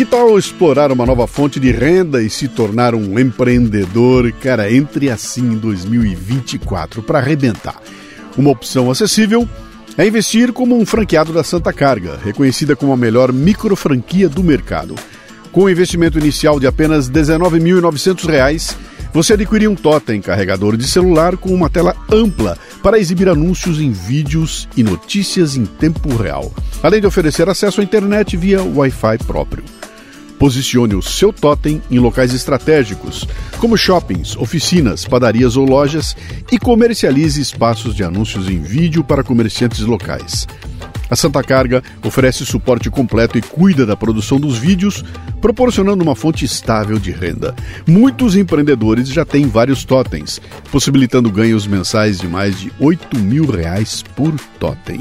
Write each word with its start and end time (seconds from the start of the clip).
Que 0.00 0.06
tal 0.06 0.38
explorar 0.38 0.90
uma 0.90 1.04
nova 1.04 1.26
fonte 1.26 1.60
de 1.60 1.70
renda 1.70 2.22
e 2.22 2.30
se 2.30 2.48
tornar 2.48 2.94
um 2.94 3.18
empreendedor? 3.18 4.32
Cara, 4.32 4.72
entre 4.72 5.10
assim 5.10 5.42
em 5.42 5.58
2024 5.58 7.02
para 7.02 7.18
arrebentar. 7.18 7.76
Uma 8.34 8.48
opção 8.48 8.90
acessível 8.90 9.46
é 9.98 10.06
investir 10.06 10.54
como 10.54 10.74
um 10.74 10.86
franqueado 10.86 11.34
da 11.34 11.44
Santa 11.44 11.70
Carga, 11.70 12.18
reconhecida 12.24 12.74
como 12.74 12.94
a 12.94 12.96
melhor 12.96 13.30
micro 13.30 13.76
franquia 13.76 14.26
do 14.26 14.42
mercado. 14.42 14.94
Com 15.52 15.64
um 15.64 15.68
investimento 15.68 16.18
inicial 16.18 16.58
de 16.58 16.66
apenas 16.66 17.08
R$ 17.08 17.20
19.900, 17.20 18.76
você 19.12 19.34
adquirir 19.34 19.68
um 19.68 19.74
totem 19.74 20.22
carregador 20.22 20.78
de 20.78 20.88
celular 20.88 21.36
com 21.36 21.52
uma 21.52 21.68
tela 21.68 21.94
ampla 22.10 22.56
para 22.82 22.98
exibir 22.98 23.28
anúncios 23.28 23.78
em 23.78 23.92
vídeos 23.92 24.66
e 24.74 24.82
notícias 24.82 25.56
em 25.58 25.66
tempo 25.66 26.16
real, 26.16 26.50
além 26.82 27.02
de 27.02 27.06
oferecer 27.06 27.50
acesso 27.50 27.82
à 27.82 27.84
internet 27.84 28.34
via 28.34 28.62
Wi-Fi 28.62 29.18
próprio. 29.26 29.62
Posicione 30.40 30.94
o 30.94 31.02
seu 31.02 31.34
totem 31.34 31.82
em 31.90 31.98
locais 31.98 32.32
estratégicos, 32.32 33.28
como 33.58 33.76
shoppings, 33.76 34.34
oficinas, 34.38 35.04
padarias 35.04 35.54
ou 35.54 35.66
lojas, 35.66 36.16
e 36.50 36.58
comercialize 36.58 37.38
espaços 37.38 37.94
de 37.94 38.02
anúncios 38.02 38.48
em 38.48 38.58
vídeo 38.58 39.04
para 39.04 39.22
comerciantes 39.22 39.80
locais. 39.80 40.48
A 41.10 41.14
Santa 41.14 41.42
Carga 41.42 41.82
oferece 42.02 42.46
suporte 42.46 42.88
completo 42.88 43.36
e 43.36 43.42
cuida 43.42 43.84
da 43.84 43.94
produção 43.94 44.40
dos 44.40 44.56
vídeos, 44.56 45.04
proporcionando 45.42 46.02
uma 46.02 46.16
fonte 46.16 46.42
estável 46.42 46.98
de 46.98 47.10
renda. 47.10 47.54
Muitos 47.86 48.34
empreendedores 48.34 49.10
já 49.10 49.26
têm 49.26 49.46
vários 49.46 49.84
totens, 49.84 50.40
possibilitando 50.72 51.30
ganhos 51.30 51.66
mensais 51.66 52.18
de 52.18 52.26
mais 52.26 52.58
de 52.58 52.72
8 52.80 53.18
mil 53.18 53.44
reais 53.44 54.02
por 54.16 54.32
totem. 54.58 54.98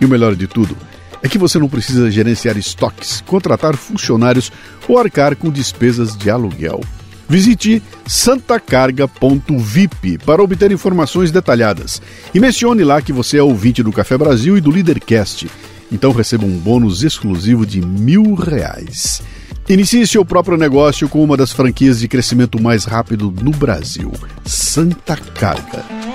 E 0.00 0.06
o 0.06 0.08
melhor 0.08 0.34
de 0.34 0.46
tudo 0.46 0.74
é 1.22 1.28
que 1.28 1.38
você 1.38 1.58
não 1.58 1.68
precisa 1.68 2.10
gerenciar 2.10 2.56
estoques, 2.56 3.22
contratar 3.26 3.76
funcionários 3.76 4.50
ou 4.88 4.98
arcar 4.98 5.36
com 5.36 5.50
despesas 5.50 6.16
de 6.16 6.30
aluguel. 6.30 6.80
Visite 7.28 7.82
santacarga.vip 8.06 10.18
para 10.26 10.42
obter 10.42 10.72
informações 10.72 11.30
detalhadas 11.30 12.00
e 12.34 12.40
mencione 12.40 12.82
lá 12.82 13.00
que 13.00 13.12
você 13.12 13.38
é 13.38 13.42
ouvinte 13.42 13.84
do 13.84 13.92
Café 13.92 14.18
Brasil 14.18 14.58
e 14.58 14.60
do 14.60 14.70
Leadercast. 14.70 15.48
Então 15.92 16.10
receba 16.12 16.44
um 16.44 16.58
bônus 16.58 17.04
exclusivo 17.04 17.64
de 17.64 17.80
mil 17.80 18.34
reais. 18.34 19.22
Inicie 19.68 20.04
seu 20.04 20.24
próprio 20.24 20.56
negócio 20.56 21.08
com 21.08 21.22
uma 21.22 21.36
das 21.36 21.52
franquias 21.52 22.00
de 22.00 22.08
crescimento 22.08 22.60
mais 22.60 22.84
rápido 22.84 23.32
no 23.40 23.52
Brasil, 23.52 24.10
Santa 24.44 25.16
Carga. 25.16 26.09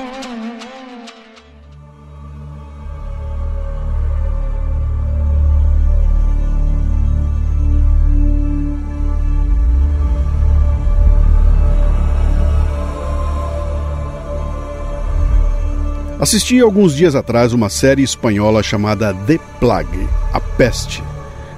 Assisti 16.25 16.59
alguns 16.59 16.95
dias 16.95 17.13
atrás 17.13 17.53
uma 17.53 17.69
série 17.69 18.01
espanhola 18.01 18.63
chamada 18.63 19.13
The 19.13 19.37
Plague, 19.59 20.09
A 20.33 20.39
Peste. 20.39 21.03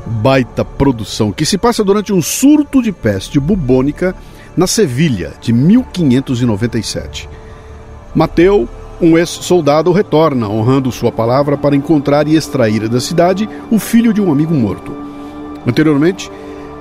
Baita 0.06 0.66
produção 0.66 1.32
que 1.32 1.46
se 1.46 1.58
passa 1.58 1.86
durante 1.86 2.12
um 2.12 2.22
surto 2.22 2.84
de 2.84 2.92
peste 2.92 3.40
bubônica 3.40 4.14
na 4.58 4.68
Sevilha 4.68 5.32
de 5.40 5.54
1597. 5.54 7.30
Mateu, 8.14 8.68
um 9.00 9.18
ex-soldado, 9.18 9.94
retorna 9.94 10.50
honrando 10.50 10.92
sua 10.92 11.14
palavra 11.14 11.56
para 11.56 11.74
encontrar 11.74 12.28
e 12.28 12.36
extrair 12.36 12.90
da 12.90 13.00
cidade 13.00 13.48
o 13.72 13.80
filho 13.80 14.12
de 14.12 14.20
um 14.20 14.30
amigo 14.30 14.54
morto. 14.54 14.92
Anteriormente, 15.66 16.30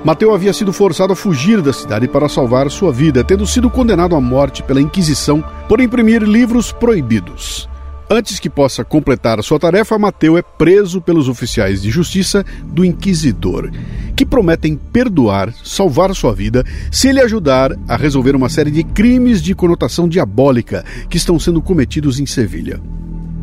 Mateu 0.05 0.35
havia 0.35 0.53
sido 0.53 0.73
forçado 0.73 1.13
a 1.13 1.17
fugir 1.17 1.63
da 1.63 1.73
cidade 1.73 2.09
para 2.09 2.29
salvar 2.29 2.69
sua 2.69 2.91
vida, 2.91 3.23
tendo 3.23 3.47
sido 3.47 3.71
condenado 3.71 4.17
à 4.17 4.21
morte 4.21 4.61
pela 4.61 4.81
Inquisição 4.81 5.41
por 5.69 5.81
imprimir 5.81 6.25
livros 6.25 6.73
proibidos. 6.73 7.69
Antes 8.09 8.39
que 8.39 8.49
possa 8.49 8.85
completar 8.85 9.43
sua 9.43 9.59
tarefa, 9.59 9.99
Mateu 9.99 10.39
é 10.39 10.43
preso 10.43 11.01
pelos 11.01 11.29
oficiais 11.29 11.83
de 11.83 11.91
justiça 11.91 12.45
do 12.65 12.85
Inquisidor, 12.85 13.69
que 14.15 14.25
prometem 14.25 14.77
perdoar, 14.77 15.53
salvar 15.65 16.15
sua 16.15 16.33
vida, 16.33 16.65
se 16.93 17.09
ele 17.09 17.21
ajudar 17.21 17.77
a 17.89 17.97
resolver 17.97 18.37
uma 18.37 18.49
série 18.49 18.71
de 18.71 18.85
crimes 18.85 19.43
de 19.43 19.57
conotação 19.57 20.09
diabólica 20.09 20.85
que 21.11 21.17
estão 21.17 21.37
sendo 21.37 21.61
cometidos 21.61 22.21
em 22.21 22.27
Sevilha. 22.27 22.81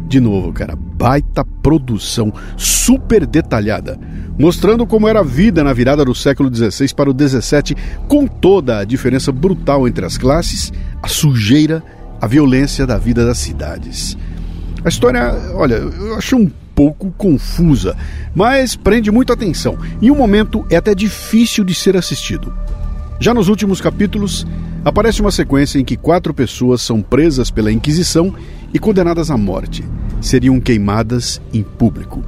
De 0.07 0.21
novo, 0.21 0.53
cara, 0.53 0.77
baita 0.77 1.43
produção, 1.43 2.33
super 2.55 3.25
detalhada, 3.25 3.99
mostrando 4.39 4.87
como 4.87 5.09
era 5.09 5.19
a 5.19 5.23
vida 5.23 5.61
na 5.61 5.73
virada 5.73 6.05
do 6.05 6.15
século 6.15 6.53
XVI 6.53 6.93
para 6.95 7.09
o 7.09 7.13
XVII, 7.13 7.75
com 8.07 8.27
toda 8.27 8.79
a 8.79 8.85
diferença 8.85 9.29
brutal 9.29 9.89
entre 9.89 10.05
as 10.05 10.17
classes, 10.17 10.71
a 11.01 11.09
sujeira, 11.09 11.83
a 12.21 12.27
violência 12.27 12.87
da 12.87 12.97
vida 12.97 13.25
das 13.25 13.39
cidades. 13.39 14.15
A 14.85 14.89
história, 14.89 15.33
olha, 15.53 15.75
eu 15.75 16.15
acho 16.15 16.35
um 16.35 16.51
pouco 16.75 17.09
confusa, 17.17 17.95
mas 18.35 18.75
prende 18.75 19.09
muita 19.11 19.33
atenção. 19.33 19.77
Em 20.01 20.11
um 20.11 20.15
momento 20.15 20.65
é 20.69 20.75
até 20.75 20.93
difícil 20.93 21.63
de 21.63 21.73
ser 21.73 21.95
assistido. 21.95 22.53
Já 23.17 23.33
nos 23.33 23.47
últimos 23.47 23.79
capítulos, 23.79 24.45
aparece 24.83 25.21
uma 25.21 25.31
sequência 25.31 25.79
em 25.79 25.85
que 25.85 25.95
quatro 25.95 26.33
pessoas 26.33 26.81
são 26.81 27.01
presas 27.01 27.49
pela 27.49 27.71
Inquisição 27.71 28.35
e 28.73 28.79
condenadas 28.79 29.31
à 29.31 29.37
morte. 29.37 29.85
Seriam 30.19 30.59
queimadas 30.59 31.41
em 31.53 31.63
público. 31.63 32.21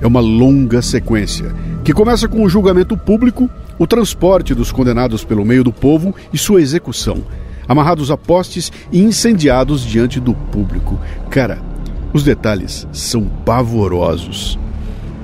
É 0.00 0.06
uma 0.06 0.20
longa 0.20 0.80
sequência, 0.80 1.54
que 1.84 1.92
começa 1.92 2.26
com 2.26 2.42
o 2.42 2.48
julgamento 2.48 2.96
público, 2.96 3.50
o 3.78 3.86
transporte 3.86 4.54
dos 4.54 4.72
condenados 4.72 5.22
pelo 5.22 5.44
meio 5.44 5.62
do 5.62 5.72
povo 5.72 6.14
e 6.32 6.38
sua 6.38 6.62
execução, 6.62 7.22
amarrados 7.68 8.10
a 8.10 8.16
postes 8.16 8.72
e 8.90 9.02
incendiados 9.02 9.84
diante 9.84 10.18
do 10.18 10.32
público. 10.32 10.98
Cara, 11.28 11.73
os 12.14 12.22
detalles 12.22 12.86
são 12.92 13.24
pavorosos. 13.44 14.56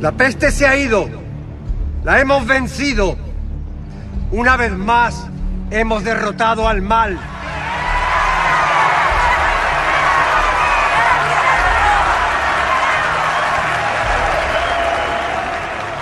La 0.00 0.10
peste 0.10 0.50
se 0.50 0.66
ha 0.66 0.76
ido. 0.76 1.08
La 2.02 2.20
hemos 2.20 2.44
vencido. 2.44 3.16
Una 4.32 4.56
vez 4.56 4.72
más, 4.72 5.24
hemos 5.70 6.02
derrotado 6.02 6.66
al 6.66 6.82
mal. 6.82 7.16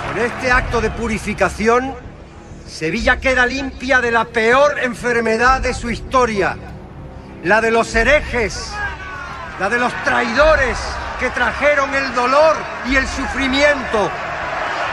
Con 0.07 0.17
este 0.17 0.51
acto 0.51 0.81
de 0.81 0.89
purificación, 0.89 1.93
Sevilla 2.65 3.19
queda 3.19 3.45
limpia 3.45 4.01
de 4.01 4.11
la 4.11 4.25
peor 4.25 4.79
enfermedad 4.81 5.61
de 5.61 5.75
su 5.75 5.91
historia, 5.91 6.57
la 7.43 7.61
de 7.61 7.69
los 7.69 7.93
herejes 7.93 8.73
la 9.59 9.69
de 9.69 9.77
los 9.77 9.93
traidores 10.05 10.77
que 11.19 11.29
trajeron 11.31 11.93
el 11.93 12.15
dolor 12.15 12.55
y 12.89 12.95
el 12.95 13.05
sufrimiento, 13.05 14.09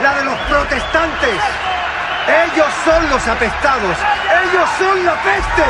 la 0.03 0.17
de 0.17 0.25
los 0.25 0.37
protestantes. 0.39 1.39
Ellos 2.27 2.67
son 2.83 3.09
los 3.09 3.25
apestados, 3.27 3.95
ellos 4.43 4.69
son 4.77 5.05
la 5.05 5.13
peste 5.23 5.63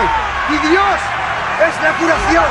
y 0.50 0.68
Dios 0.68 0.98
es 1.68 1.84
la 1.84 1.94
curación. 2.00 2.46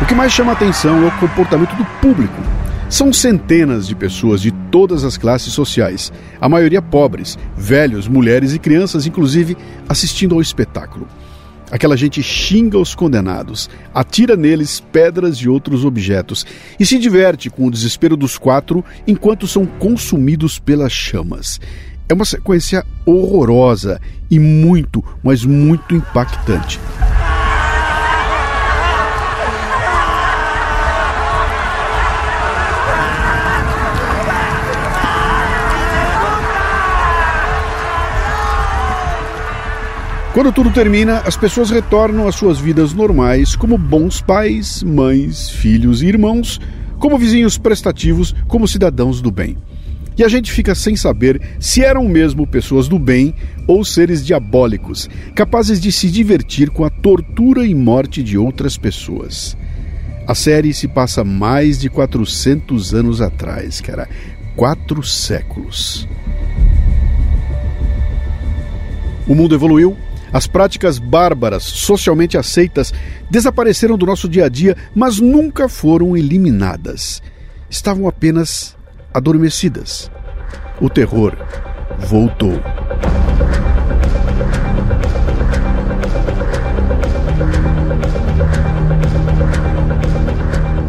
O 0.00 0.06
que 0.06 0.14
mais 0.14 0.32
chama 0.32 0.52
atenção 0.52 1.04
é 1.04 1.06
o 1.06 1.10
comportamento 1.12 1.76
do 1.76 1.84
público. 2.00 2.40
São 2.88 3.12
centenas 3.12 3.86
de 3.86 3.94
pessoas 3.94 4.40
de 4.40 4.50
todas 4.70 5.04
as 5.04 5.18
classes 5.18 5.52
sociais, 5.52 6.12
a 6.40 6.48
maioria 6.48 6.80
pobres, 6.80 7.38
velhos, 7.56 8.08
mulheres 8.08 8.54
e 8.54 8.58
crianças, 8.58 9.06
inclusive, 9.06 9.56
assistindo 9.88 10.34
ao 10.34 10.40
espetáculo. 10.40 11.06
Aquela 11.74 11.96
gente 11.96 12.22
xinga 12.22 12.78
os 12.78 12.94
condenados, 12.94 13.68
atira 13.92 14.36
neles 14.36 14.78
pedras 14.78 15.38
e 15.38 15.48
outros 15.48 15.84
objetos 15.84 16.46
e 16.78 16.86
se 16.86 16.96
diverte 17.00 17.50
com 17.50 17.66
o 17.66 17.70
desespero 17.70 18.16
dos 18.16 18.38
quatro 18.38 18.84
enquanto 19.08 19.48
são 19.48 19.66
consumidos 19.66 20.56
pelas 20.56 20.92
chamas. 20.92 21.60
É 22.08 22.14
uma 22.14 22.24
sequência 22.24 22.86
horrorosa 23.04 24.00
e 24.30 24.38
muito, 24.38 25.04
mas 25.20 25.44
muito 25.44 25.96
impactante. 25.96 26.78
Quando 40.34 40.50
tudo 40.50 40.72
termina, 40.72 41.18
as 41.20 41.36
pessoas 41.36 41.70
retornam 41.70 42.26
às 42.26 42.34
suas 42.34 42.58
vidas 42.58 42.92
normais 42.92 43.54
como 43.54 43.78
bons 43.78 44.20
pais, 44.20 44.82
mães, 44.82 45.48
filhos 45.48 46.02
e 46.02 46.06
irmãos, 46.06 46.60
como 46.98 47.16
vizinhos 47.16 47.56
prestativos, 47.56 48.34
como 48.48 48.66
cidadãos 48.66 49.20
do 49.20 49.30
bem. 49.30 49.56
E 50.18 50.24
a 50.24 50.28
gente 50.28 50.50
fica 50.50 50.74
sem 50.74 50.96
saber 50.96 51.40
se 51.60 51.84
eram 51.84 52.08
mesmo 52.08 52.48
pessoas 52.48 52.88
do 52.88 52.98
bem 52.98 53.32
ou 53.68 53.84
seres 53.84 54.26
diabólicos, 54.26 55.08
capazes 55.36 55.80
de 55.80 55.92
se 55.92 56.10
divertir 56.10 56.68
com 56.68 56.84
a 56.84 56.90
tortura 56.90 57.64
e 57.64 57.72
morte 57.72 58.20
de 58.20 58.36
outras 58.36 58.76
pessoas. 58.76 59.56
A 60.26 60.34
série 60.34 60.74
se 60.74 60.88
passa 60.88 61.22
mais 61.22 61.78
de 61.78 61.88
400 61.88 62.92
anos 62.92 63.20
atrás, 63.20 63.80
cara. 63.80 64.08
quatro 64.56 65.00
séculos. 65.00 66.08
O 69.28 69.34
mundo 69.36 69.54
evoluiu, 69.54 69.96
as 70.34 70.48
práticas 70.48 70.98
bárbaras, 70.98 71.62
socialmente 71.62 72.36
aceitas, 72.36 72.92
desapareceram 73.30 73.96
do 73.96 74.04
nosso 74.04 74.28
dia 74.28 74.46
a 74.46 74.48
dia, 74.48 74.76
mas 74.92 75.20
nunca 75.20 75.68
foram 75.68 76.16
eliminadas. 76.16 77.22
Estavam 77.70 78.08
apenas 78.08 78.76
adormecidas. 79.14 80.10
O 80.80 80.90
terror 80.90 81.36
voltou. 82.00 82.60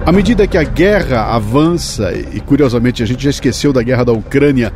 À 0.07 0.12
medida 0.12 0.47
que 0.47 0.57
a 0.57 0.63
guerra 0.63 1.36
avança, 1.36 2.12
e 2.13 2.39
curiosamente 2.39 3.03
a 3.03 3.06
gente 3.06 3.24
já 3.24 3.30
esqueceu 3.30 3.71
da 3.71 3.83
guerra 3.83 4.06
da 4.06 4.12
Ucrânia, 4.12 4.74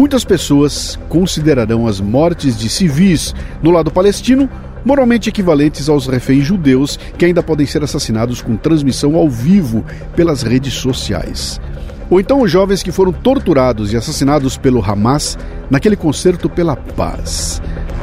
muitas 0.00 0.24
pessoas 0.24 0.98
considerarão 1.10 1.86
as 1.86 2.00
mortes 2.00 2.56
de 2.56 2.70
civis 2.70 3.34
no 3.62 3.70
lado 3.70 3.90
palestino 3.90 4.48
moralmente 4.82 5.28
equivalentes 5.28 5.90
aos 5.90 6.06
reféns 6.06 6.46
judeus 6.46 6.98
que 7.18 7.26
ainda 7.26 7.42
podem 7.42 7.66
ser 7.66 7.84
assassinados 7.84 8.40
com 8.40 8.56
transmissão 8.56 9.14
ao 9.14 9.28
vivo 9.28 9.84
pelas 10.16 10.42
redes 10.42 10.72
sociais. 10.72 11.60
Ou 12.08 12.18
então 12.18 12.40
os 12.40 12.50
jovens 12.50 12.82
que 12.82 12.90
foram 12.90 13.12
torturados 13.12 13.92
e 13.92 13.96
assassinados 13.98 14.56
pelo 14.56 14.82
Hamas 14.82 15.36
naquele 15.68 15.96
concerto 15.96 16.48
pela 16.48 16.76
paz. 16.76 17.60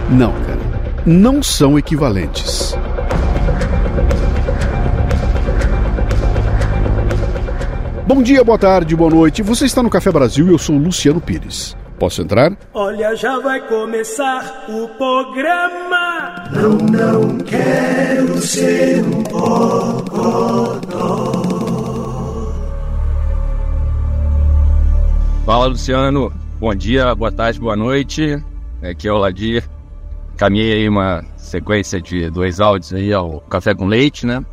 Não, 0.08 0.34
cara, 0.34 1.02
não 1.04 1.42
são 1.42 1.80
equivalentes. 1.80 2.78
Bom 8.06 8.22
dia, 8.22 8.44
boa 8.44 8.60
tarde, 8.60 8.96
boa 8.96 9.10
noite. 9.10 9.42
Você 9.42 9.66
está 9.66 9.82
no 9.82 9.90
Café 9.90 10.12
Brasil 10.12 10.48
e 10.48 10.52
eu 10.52 10.60
sou 10.60 10.78
Luciano 10.78 11.20
Pires. 11.20 11.76
Posso 12.00 12.22
entrar? 12.22 12.56
Olha, 12.74 13.16
já 13.16 13.40
vai 13.40 13.60
começar 13.68 14.66
o 14.70 14.88
programa. 14.90 16.44
Não, 16.52 16.70
não 16.78 17.38
quero 17.40 18.38
ser 18.40 19.04
um 19.04 19.24
bocodó. 19.24 20.80
Fala, 25.46 25.66
Luciano. 25.68 26.32
Bom 26.60 26.76
dia, 26.76 27.16
boa 27.16 27.32
tarde, 27.32 27.60
boa 27.60 27.76
noite. 27.76 28.42
Aqui 28.82 29.08
é 29.08 29.12
o 29.12 29.18
Ladir. 29.18 29.68
Caminhei 30.36 30.74
aí 30.74 30.90
uma 30.90 31.24
sequência 31.38 32.00
de 32.02 32.30
dois 32.30 32.60
áudios 32.60 32.94
aí 32.94 33.12
ao 33.12 33.42
Café 33.42 33.74
com 33.74 33.86
Leite, 33.88 34.26
né? 34.26 34.46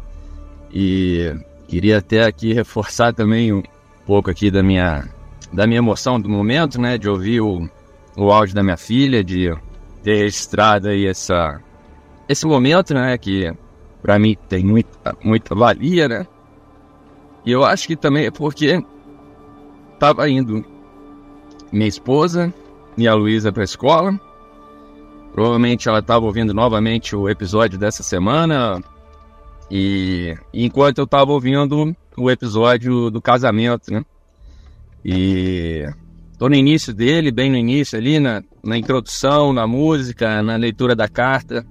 E 0.72 1.34
Queria 1.74 1.98
até 1.98 2.24
aqui 2.24 2.52
reforçar 2.52 3.12
também 3.12 3.52
um 3.52 3.62
pouco 4.06 4.30
aqui 4.30 4.50
da 4.50 4.62
minha, 4.62 5.08
da 5.54 5.66
minha 5.66 5.78
emoção 5.78 6.20
do 6.20 6.28
momento, 6.28 6.80
né? 6.80 6.98
De 6.98 7.08
ouvir 7.08 7.40
o, 7.40 7.68
o 8.16 8.30
áudio 8.30 8.54
da 8.54 8.62
minha 8.62 8.76
filha, 8.76 9.22
de 9.22 9.54
ter 10.02 10.16
registrado 10.16 10.88
aí 10.88 11.06
essa, 11.06 11.60
esse 12.28 12.46
momento, 12.46 12.92
né? 12.92 13.16
Que 13.16 13.52
para 14.02 14.18
mim 14.18 14.36
tem 14.48 14.64
muita, 14.64 15.16
muita 15.22 15.54
valia, 15.54 16.08
né? 16.08 16.26
E 17.44 17.52
eu 17.52 17.64
acho 17.64 17.86
que 17.86 17.96
também 17.96 18.26
é 18.26 18.30
porque 18.30 18.82
tava 19.98 20.28
indo 20.28 20.64
minha 21.70 21.88
esposa 21.88 22.52
e 22.96 23.06
a 23.06 23.14
Luísa 23.14 23.52
para 23.52 23.62
a 23.62 23.64
escola. 23.64 24.18
Provavelmente 25.32 25.88
ela 25.88 25.98
estava 25.98 26.24
ouvindo 26.24 26.54
novamente 26.54 27.16
o 27.16 27.28
episódio 27.28 27.78
dessa 27.78 28.02
semana, 28.02 28.80
e, 29.70 30.36
enquanto 30.52 30.98
eu 30.98 31.06
tava 31.06 31.32
ouvindo 31.32 31.94
o 32.16 32.30
episódio 32.30 33.10
do 33.10 33.20
casamento, 33.20 33.92
né? 33.92 34.04
E 35.04 35.84
tô 36.38 36.48
no 36.48 36.54
início 36.54 36.94
dele, 36.94 37.30
bem 37.30 37.50
no 37.50 37.56
início 37.56 37.98
ali, 37.98 38.18
na, 38.18 38.42
na 38.62 38.78
introdução, 38.78 39.52
na 39.52 39.66
música, 39.66 40.42
na 40.42 40.56
leitura 40.56 40.96
da 40.96 41.08
carta 41.08 41.64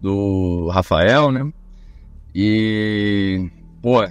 do 0.00 0.68
Rafael, 0.68 1.30
né? 1.30 1.50
E, 2.34 3.50
pô, 3.82 4.04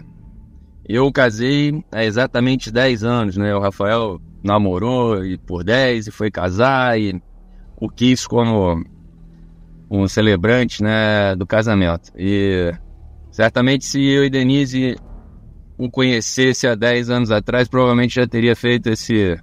eu 0.88 1.12
casei 1.12 1.84
há 1.92 2.04
exatamente 2.04 2.72
10 2.72 3.04
anos, 3.04 3.38
né? 3.38 3.56
O 3.56 3.60
Rafael 3.60 4.20
namorou 4.44 5.26
e 5.26 5.38
por 5.38 5.64
10 5.64 6.08
e 6.08 6.12
foi 6.12 6.30
casar 6.30 7.00
e 7.00 7.22
o 7.80 7.90
quis 7.90 8.28
como 8.28 8.84
um 9.90 10.08
celebrante, 10.08 10.84
né, 10.84 11.36
do 11.36 11.46
casamento. 11.46 12.12
E 12.16 12.74
Certamente, 13.32 13.86
se 13.86 14.04
eu 14.04 14.26
e 14.26 14.30
Denise 14.30 14.98
o 15.82 15.90
conhecesse 15.90 16.68
há 16.68 16.76
10 16.76 17.10
anos 17.10 17.32
atrás, 17.32 17.68
provavelmente 17.68 18.14
já 18.14 18.28
teria 18.28 18.56
feito 18.56 18.88
esse, 18.88 19.36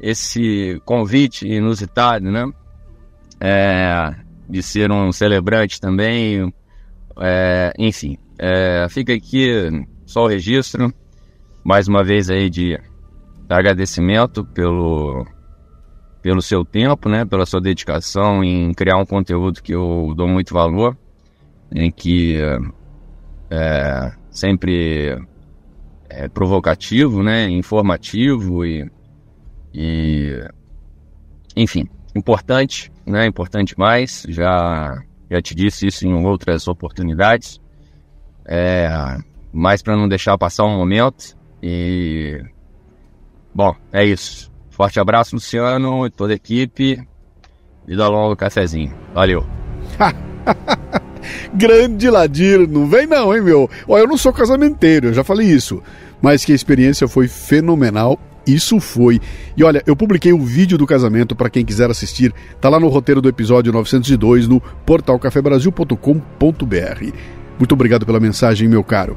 esse 0.00 0.82
convite 0.84 1.46
inusitado, 1.46 2.28
né? 2.28 2.50
É, 3.40 4.16
de 4.48 4.60
ser 4.64 4.90
um 4.90 5.12
celebrante 5.12 5.80
também. 5.80 6.52
É, 7.20 7.72
enfim, 7.78 8.18
é, 8.36 8.88
fica 8.90 9.14
aqui 9.14 9.70
só 10.04 10.24
o 10.24 10.26
registro, 10.26 10.92
mais 11.62 11.86
uma 11.86 12.02
vez 12.02 12.28
aí 12.30 12.50
de 12.50 12.76
agradecimento 13.48 14.44
pelo, 14.44 15.24
pelo 16.20 16.42
seu 16.42 16.64
tempo, 16.64 17.08
né? 17.08 17.24
Pela 17.24 17.46
sua 17.46 17.60
dedicação 17.60 18.42
em 18.42 18.74
criar 18.74 18.96
um 18.96 19.06
conteúdo 19.06 19.62
que 19.62 19.72
eu 19.72 20.12
dou 20.16 20.26
muito 20.26 20.52
valor, 20.52 20.98
em 21.72 21.92
que 21.92 22.40
é, 23.48 24.12
sempre 24.32 25.16
é, 26.16 26.28
provocativo, 26.28 27.22
né, 27.22 27.48
informativo 27.48 28.64
e, 28.64 28.88
e, 29.72 30.48
enfim, 31.56 31.88
importante, 32.14 32.92
né, 33.04 33.26
importante 33.26 33.78
mais. 33.78 34.24
Já 34.28 35.02
já 35.30 35.40
te 35.40 35.54
disse 35.54 35.86
isso 35.86 36.06
em 36.06 36.14
outras 36.24 36.68
oportunidades, 36.68 37.60
é, 38.44 38.88
mas 39.52 39.82
para 39.82 39.96
não 39.96 40.06
deixar 40.06 40.36
passar 40.38 40.64
um 40.64 40.76
momento 40.76 41.36
e 41.62 42.40
bom, 43.52 43.74
é 43.92 44.04
isso. 44.04 44.52
Forte 44.70 45.00
abraço, 45.00 45.34
Luciano, 45.34 46.08
toda 46.10 46.32
a 46.34 46.36
equipe. 46.36 47.02
Vida 47.86 48.08
longa, 48.08 48.36
cafezinho. 48.36 48.94
Valeu. 49.12 49.44
Grande 51.54 52.10
Ladir, 52.10 52.68
não 52.68 52.86
vem 52.86 53.06
não, 53.06 53.34
hein, 53.34 53.42
meu? 53.42 53.70
Ó, 53.88 53.98
eu 53.98 54.06
não 54.06 54.16
sou 54.16 54.32
casamenteiro, 54.32 55.08
eu 55.08 55.14
já 55.14 55.24
falei 55.24 55.46
isso. 55.46 55.82
Mas 56.20 56.44
que 56.44 56.52
a 56.52 56.54
experiência 56.54 57.06
foi 57.06 57.28
fenomenal 57.28 58.18
isso 58.46 58.78
foi. 58.78 59.20
E 59.56 59.64
olha, 59.64 59.82
eu 59.86 59.96
publiquei 59.96 60.30
um 60.32 60.44
vídeo 60.44 60.76
do 60.76 60.86
casamento 60.86 61.34
para 61.34 61.48
quem 61.48 61.64
quiser 61.64 61.90
assistir. 61.90 62.32
Tá 62.60 62.68
lá 62.68 62.78
no 62.78 62.88
roteiro 62.88 63.22
do 63.22 63.28
episódio 63.28 63.72
902 63.72 64.46
no 64.46 64.60
portalcafebrasil.com.br. 64.60 67.12
Muito 67.58 67.72
obrigado 67.72 68.04
pela 68.04 68.20
mensagem, 68.20 68.68
meu 68.68 68.84
caro. 68.84 69.16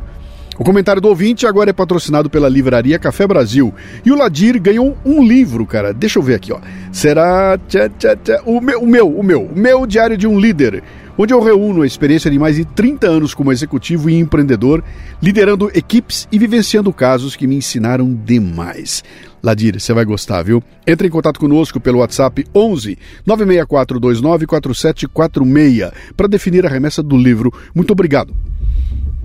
O 0.57 0.63
comentário 0.63 1.01
do 1.01 1.07
ouvinte 1.07 1.45
agora 1.45 1.69
é 1.69 1.73
patrocinado 1.73 2.31
pela 2.31 2.49
livraria 2.49 2.97
Café 2.97 3.27
Brasil. 3.27 3.73
E 4.03 4.11
o 4.11 4.15
Ladir 4.15 4.59
ganhou 4.59 4.97
um 5.05 5.23
livro, 5.23 5.67
cara. 5.67 5.93
Deixa 5.93 6.17
eu 6.17 6.23
ver 6.23 6.35
aqui, 6.35 6.51
ó. 6.51 6.59
Será. 6.91 7.59
Tchá, 7.67 7.89
tchá, 7.89 8.15
tchá. 8.15 8.41
O 8.43 8.59
meu, 8.59 8.81
o 8.81 8.87
meu, 8.87 9.07
o 9.07 9.23
meu. 9.23 9.43
O 9.43 9.57
meu 9.57 9.85
Diário 9.85 10.17
de 10.17 10.25
um 10.25 10.39
Líder 10.39 10.83
onde 11.17 11.33
eu 11.33 11.41
reúno 11.41 11.81
a 11.81 11.87
experiência 11.87 12.29
de 12.29 12.37
mais 12.37 12.57
de 12.57 12.65
30 12.65 13.07
anos 13.07 13.33
como 13.33 13.51
executivo 13.51 14.07
e 14.09 14.19
empreendedor, 14.19 14.83
liderando 15.21 15.71
equipes 15.73 16.27
e 16.31 16.37
vivenciando 16.37 16.93
casos 16.93 17.35
que 17.35 17.47
me 17.47 17.55
ensinaram 17.55 18.13
demais. 18.13 19.03
Ladir, 19.41 19.79
você 19.79 19.91
vai 19.93 20.05
gostar, 20.05 20.43
viu? 20.43 20.61
Entre 20.85 21.07
em 21.07 21.11
contato 21.11 21.39
conosco 21.39 21.79
pelo 21.79 21.99
WhatsApp 21.99 22.45
11 22.53 22.97
964294746 23.27 25.91
para 26.15 26.27
definir 26.27 26.63
a 26.65 26.69
remessa 26.69 27.01
do 27.01 27.17
livro. 27.17 27.51
Muito 27.73 27.91
obrigado. 27.91 28.35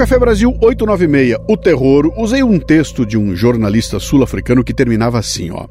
Café 0.00 0.18
Brasil 0.18 0.48
896, 0.62 1.36
O 1.46 1.58
Terror, 1.58 2.10
usei 2.16 2.42
um 2.42 2.58
texto 2.58 3.04
de 3.04 3.18
um 3.18 3.36
jornalista 3.36 4.00
sul-africano 4.00 4.64
que 4.64 4.72
terminava 4.72 5.18
assim, 5.18 5.50
ó. 5.50 5.66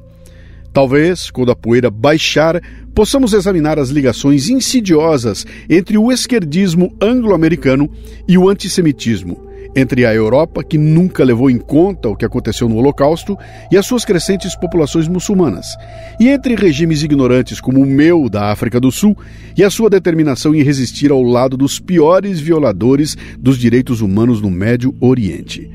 Talvez, 0.72 1.32
quando 1.32 1.52
a 1.52 1.56
poeira 1.56 1.90
baixar, 1.90 2.62
possamos 2.94 3.34
examinar 3.34 3.80
as 3.80 3.90
ligações 3.90 4.48
insidiosas 4.48 5.48
entre 5.68 5.98
o 5.98 6.12
esquerdismo 6.12 6.96
anglo-americano 7.02 7.90
e 8.28 8.38
o 8.38 8.48
antissemitismo, 8.48 9.49
entre 9.76 10.06
a 10.06 10.14
Europa, 10.14 10.64
que 10.64 10.78
nunca 10.78 11.24
levou 11.24 11.50
em 11.50 11.58
conta 11.58 12.10
o 12.10 12.16
que 12.16 12.26
aconteceu 12.26 12.68
no 12.68 12.76
Holocausto, 12.78 13.38
e 13.72 13.78
as 13.78 13.86
suas 13.86 14.04
crescentes 14.04 14.56
populações 14.56 15.08
muçulmanas, 15.08 15.68
e 16.20 16.28
entre 16.28 16.56
regimes 16.56 17.04
ignorantes 17.04 17.62
como 17.62 17.82
o 17.82 17.86
meu 17.86 18.30
da 18.30 18.52
África 18.52 18.80
do 18.80 18.92
Sul 18.92 19.18
e 19.56 19.64
a 19.64 19.70
sua 19.70 19.90
determinação 19.90 20.56
em 20.56 20.64
resistir 20.64 21.12
ao 21.12 21.22
lado 21.22 21.56
dos 21.56 21.80
piores 21.80 22.40
violadores 22.40 23.16
dos 23.38 23.58
direitos 23.58 24.02
humanos 24.02 24.42
no 24.42 24.50
Médio 24.50 24.96
Oriente. 25.00 25.70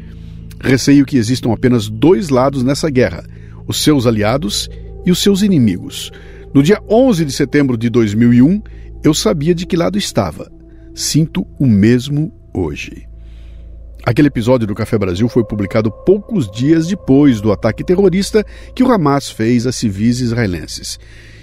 Receio 0.60 1.04
que 1.04 1.16
existam 1.16 1.52
apenas 1.52 1.88
dois 1.88 2.30
lados 2.30 2.62
nessa 2.62 2.90
guerra: 2.90 3.24
os 3.66 3.82
seus 3.82 4.06
aliados 4.06 4.68
e 5.04 5.10
os 5.10 5.20
seus 5.22 5.42
inimigos. 5.42 6.10
No 6.54 6.62
dia 6.62 6.80
11 6.88 7.24
de 7.24 7.32
setembro 7.32 7.76
de 7.76 7.90
2001, 7.90 8.62
eu 9.02 9.12
sabia 9.12 9.54
de 9.54 9.66
que 9.66 9.76
lado 9.76 9.98
estava. 9.98 10.50
Sinto 10.94 11.46
o 11.58 11.66
mesmo 11.66 12.32
hoje. 12.54 13.13
Aquele 14.06 14.28
episódio 14.28 14.66
do 14.66 14.74
Café 14.74 14.98
Brasil 14.98 15.26
foi 15.30 15.42
publicado 15.42 15.90
poucos 15.90 16.50
dias 16.50 16.86
depois 16.86 17.40
do 17.40 17.50
ataque 17.50 17.82
terrorista 17.82 18.44
que 18.74 18.82
o 18.82 18.92
Hamas 18.92 19.30
fez 19.30 19.66
a 19.66 19.72
civis 19.72 20.20
israelenses. 20.20 20.98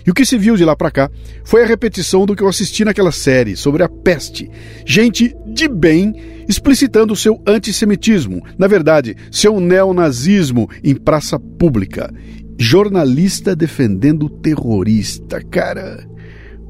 E 0.06 0.12
o 0.12 0.14
que 0.14 0.26
se 0.26 0.38
viu 0.38 0.56
de 0.56 0.64
lá 0.64 0.76
para 0.76 0.92
cá 0.92 1.10
foi 1.44 1.64
a 1.64 1.66
repetição 1.66 2.24
do 2.26 2.36
que 2.36 2.44
eu 2.44 2.48
assisti 2.48 2.86
naquela 2.86 3.12
série 3.12 3.56
sobre 3.56 3.84
a 3.84 3.90
peste. 3.90 4.50
Gente 4.86 5.36
de 5.48 5.68
bem 5.68 6.14
explicitando 6.48 7.16
seu 7.16 7.42
antissemitismo, 7.48 8.44
na 8.58 8.68
verdade, 8.68 9.16
seu 9.32 9.60
neonazismo 9.60 10.70
em 10.84 10.94
praça 10.94 11.40
pública. 11.40 12.14
Jornalista 12.60 13.56
defendendo 13.56 14.30
terrorista. 14.30 15.42
Cara, 15.50 16.08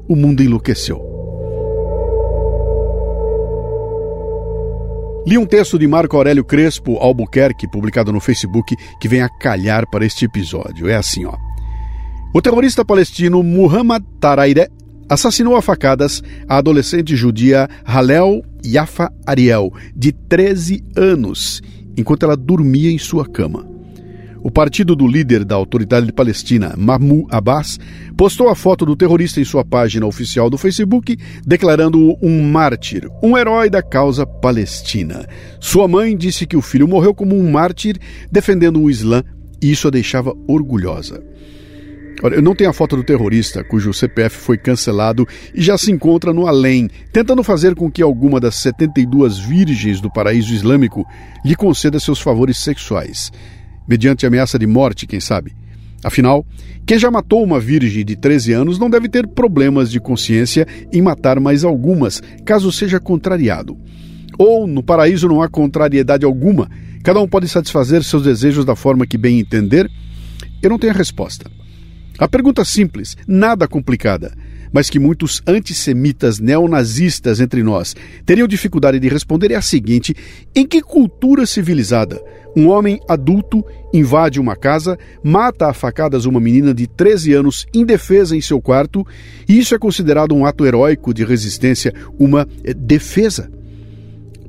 o 0.08 0.16
mundo 0.16 0.42
enlouqueceu. 0.42 1.11
Li 5.24 5.38
um 5.38 5.46
texto 5.46 5.78
de 5.78 5.86
Marco 5.86 6.16
Aurélio 6.16 6.44
Crespo 6.44 6.96
Albuquerque, 6.98 7.68
publicado 7.68 8.12
no 8.12 8.18
Facebook, 8.18 8.74
que 9.00 9.06
vem 9.06 9.22
a 9.22 9.28
calhar 9.28 9.88
para 9.88 10.04
este 10.04 10.24
episódio. 10.24 10.88
É 10.88 10.96
assim, 10.96 11.24
ó. 11.24 11.36
O 12.34 12.42
terrorista 12.42 12.84
palestino 12.84 13.40
Muhammad 13.40 14.02
Taraire 14.18 14.68
assassinou 15.08 15.54
a 15.54 15.62
facadas 15.62 16.22
a 16.48 16.56
adolescente 16.56 17.14
judia 17.14 17.68
Halel 17.84 18.42
Yafa 18.64 19.12
Ariel, 19.24 19.72
de 19.94 20.10
13 20.10 20.82
anos, 20.96 21.62
enquanto 21.96 22.24
ela 22.24 22.36
dormia 22.36 22.90
em 22.90 22.98
sua 22.98 23.24
cama. 23.24 23.64
O 24.44 24.50
partido 24.50 24.96
do 24.96 25.06
líder 25.06 25.44
da 25.44 25.54
autoridade 25.54 26.12
palestina, 26.12 26.74
Mahmoud 26.76 27.28
Abbas, 27.30 27.78
postou 28.16 28.48
a 28.48 28.56
foto 28.56 28.84
do 28.84 28.96
terrorista 28.96 29.40
em 29.40 29.44
sua 29.44 29.64
página 29.64 30.04
oficial 30.04 30.50
do 30.50 30.58
Facebook, 30.58 31.16
declarando-o 31.46 32.18
um 32.20 32.42
mártir, 32.42 33.08
um 33.22 33.38
herói 33.38 33.70
da 33.70 33.80
causa 33.80 34.26
palestina. 34.26 35.28
Sua 35.60 35.86
mãe 35.86 36.16
disse 36.16 36.44
que 36.44 36.56
o 36.56 36.62
filho 36.62 36.88
morreu 36.88 37.14
como 37.14 37.38
um 37.38 37.52
mártir 37.52 37.96
defendendo 38.32 38.80
o 38.82 38.90
Islã 38.90 39.22
e 39.62 39.70
isso 39.70 39.86
a 39.86 39.92
deixava 39.92 40.34
orgulhosa. 40.48 41.22
Olha, 42.20 42.34
eu 42.34 42.42
não 42.42 42.54
tenho 42.54 42.70
a 42.70 42.72
foto 42.72 42.96
do 42.96 43.04
terrorista, 43.04 43.62
cujo 43.62 43.94
CPF 43.94 44.36
foi 44.36 44.58
cancelado 44.58 45.26
e 45.54 45.62
já 45.62 45.78
se 45.78 45.90
encontra 45.92 46.32
no 46.32 46.48
além, 46.48 46.90
tentando 47.12 47.44
fazer 47.44 47.76
com 47.76 47.90
que 47.90 48.02
alguma 48.02 48.40
das 48.40 48.56
72 48.56 49.38
virgens 49.38 50.00
do 50.00 50.10
paraíso 50.10 50.52
islâmico 50.52 51.06
lhe 51.44 51.54
conceda 51.54 52.00
seus 52.00 52.20
favores 52.20 52.58
sexuais 52.58 53.30
mediante 53.88 54.26
ameaça 54.26 54.58
de 54.58 54.66
morte, 54.66 55.06
quem 55.06 55.20
sabe. 55.20 55.54
Afinal, 56.04 56.44
quem 56.84 56.98
já 56.98 57.10
matou 57.10 57.44
uma 57.44 57.60
virgem 57.60 58.04
de 58.04 58.16
13 58.16 58.52
anos 58.52 58.78
não 58.78 58.90
deve 58.90 59.08
ter 59.08 59.26
problemas 59.26 59.90
de 59.90 60.00
consciência 60.00 60.66
em 60.92 61.00
matar 61.00 61.38
mais 61.38 61.62
algumas, 61.62 62.20
caso 62.44 62.72
seja 62.72 62.98
contrariado. 62.98 63.78
Ou 64.36 64.66
no 64.66 64.82
paraíso 64.82 65.28
não 65.28 65.40
há 65.40 65.48
contrariedade 65.48 66.24
alguma, 66.24 66.68
cada 67.04 67.20
um 67.20 67.28
pode 67.28 67.46
satisfazer 67.48 68.02
seus 68.02 68.22
desejos 68.22 68.64
da 68.64 68.74
forma 68.74 69.06
que 69.06 69.16
bem 69.16 69.38
entender? 69.38 69.88
Eu 70.60 70.70
não 70.70 70.78
tenho 70.78 70.92
a 70.92 70.96
resposta. 70.96 71.48
A 72.18 72.26
pergunta 72.26 72.64
simples, 72.64 73.16
nada 73.26 73.68
complicada, 73.68 74.32
mas 74.72 74.88
que 74.88 74.98
muitos 74.98 75.42
antissemitas 75.46 76.38
neonazistas 76.38 77.40
entre 77.40 77.62
nós 77.62 77.94
teriam 78.24 78.48
dificuldade 78.48 78.98
de 78.98 79.08
responder 79.08 79.50
é 79.50 79.56
a 79.56 79.62
seguinte: 79.62 80.14
em 80.54 80.66
que 80.66 80.82
cultura 80.82 81.46
civilizada 81.46 82.20
um 82.56 82.68
homem 82.68 83.00
adulto 83.08 83.64
invade 83.92 84.40
uma 84.40 84.54
casa, 84.54 84.98
mata 85.22 85.68
a 85.68 85.74
facadas 85.74 86.24
uma 86.24 86.40
menina 86.40 86.74
de 86.74 86.86
13 86.86 87.32
anos 87.32 87.66
indefesa 87.74 88.36
em 88.36 88.40
seu 88.40 88.60
quarto, 88.60 89.06
e 89.48 89.58
isso 89.58 89.74
é 89.74 89.78
considerado 89.78 90.34
um 90.34 90.44
ato 90.44 90.64
heróico 90.66 91.12
de 91.14 91.24
resistência, 91.24 91.92
uma 92.18 92.46
eh, 92.64 92.74
defesa. 92.74 93.50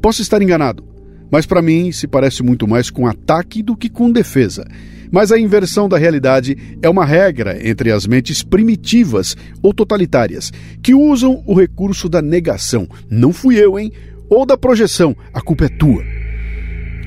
Posso 0.01 0.22
estar 0.22 0.41
enganado, 0.41 0.83
mas 1.31 1.45
para 1.45 1.62
mim 1.62 1.91
se 1.91 2.07
parece 2.07 2.43
muito 2.43 2.67
mais 2.67 2.89
com 2.89 3.07
ataque 3.07 3.63
do 3.63 3.75
que 3.75 3.89
com 3.89 4.12
defesa. 4.12 4.67
Mas 5.12 5.31
a 5.31 5.39
inversão 5.39 5.88
da 5.88 5.95
realidade 5.95 6.57
é 6.81 6.89
uma 6.89 7.05
regra 7.05 7.60
entre 7.67 7.91
as 7.91 8.07
mentes 8.07 8.41
primitivas 8.41 9.38
ou 9.62 9.72
totalitárias, 9.72 10.51
que 10.81 10.95
usam 10.95 11.43
o 11.45 11.53
recurso 11.53 12.10
da 12.10 12.19
negação. 12.19 12.88
Não 13.10 13.31
fui 13.31 13.57
eu, 13.57 13.77
hein? 13.77 13.91
Ou 14.27 14.43
da 14.43 14.57
projeção, 14.57 15.15
a 15.31 15.39
culpa 15.39 15.65
é 15.65 15.69
tua. 15.69 16.23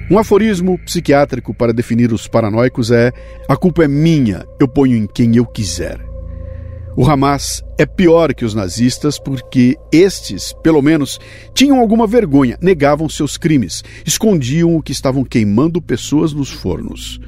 Um 0.08 0.18
aforismo 0.18 0.78
psiquiátrico 0.78 1.52
para 1.52 1.72
definir 1.72 2.12
os 2.12 2.28
paranoicos 2.28 2.92
é: 2.92 3.12
a 3.48 3.56
culpa 3.56 3.84
é 3.84 3.88
minha, 3.88 4.44
eu 4.60 4.68
ponho 4.68 4.96
em 4.96 5.04
quem 5.04 5.36
eu 5.36 5.44
quiser. 5.44 5.98
O 6.96 7.04
Hamas 7.04 7.62
é 7.76 7.84
pior 7.84 8.32
que 8.32 8.44
os 8.44 8.54
nazistas 8.54 9.18
porque 9.18 9.76
estes, 9.92 10.54
pelo 10.62 10.80
menos, 10.80 11.18
tinham 11.52 11.78
alguma 11.78 12.06
vergonha, 12.06 12.56
negavam 12.62 13.08
seus 13.08 13.36
crimes, 13.36 13.82
escondiam 14.06 14.76
o 14.76 14.82
que 14.82 14.92
estavam 14.92 15.24
queimando 15.24 15.82
pessoas 15.82 16.32
nos 16.32 16.50
fornos. 16.50 17.20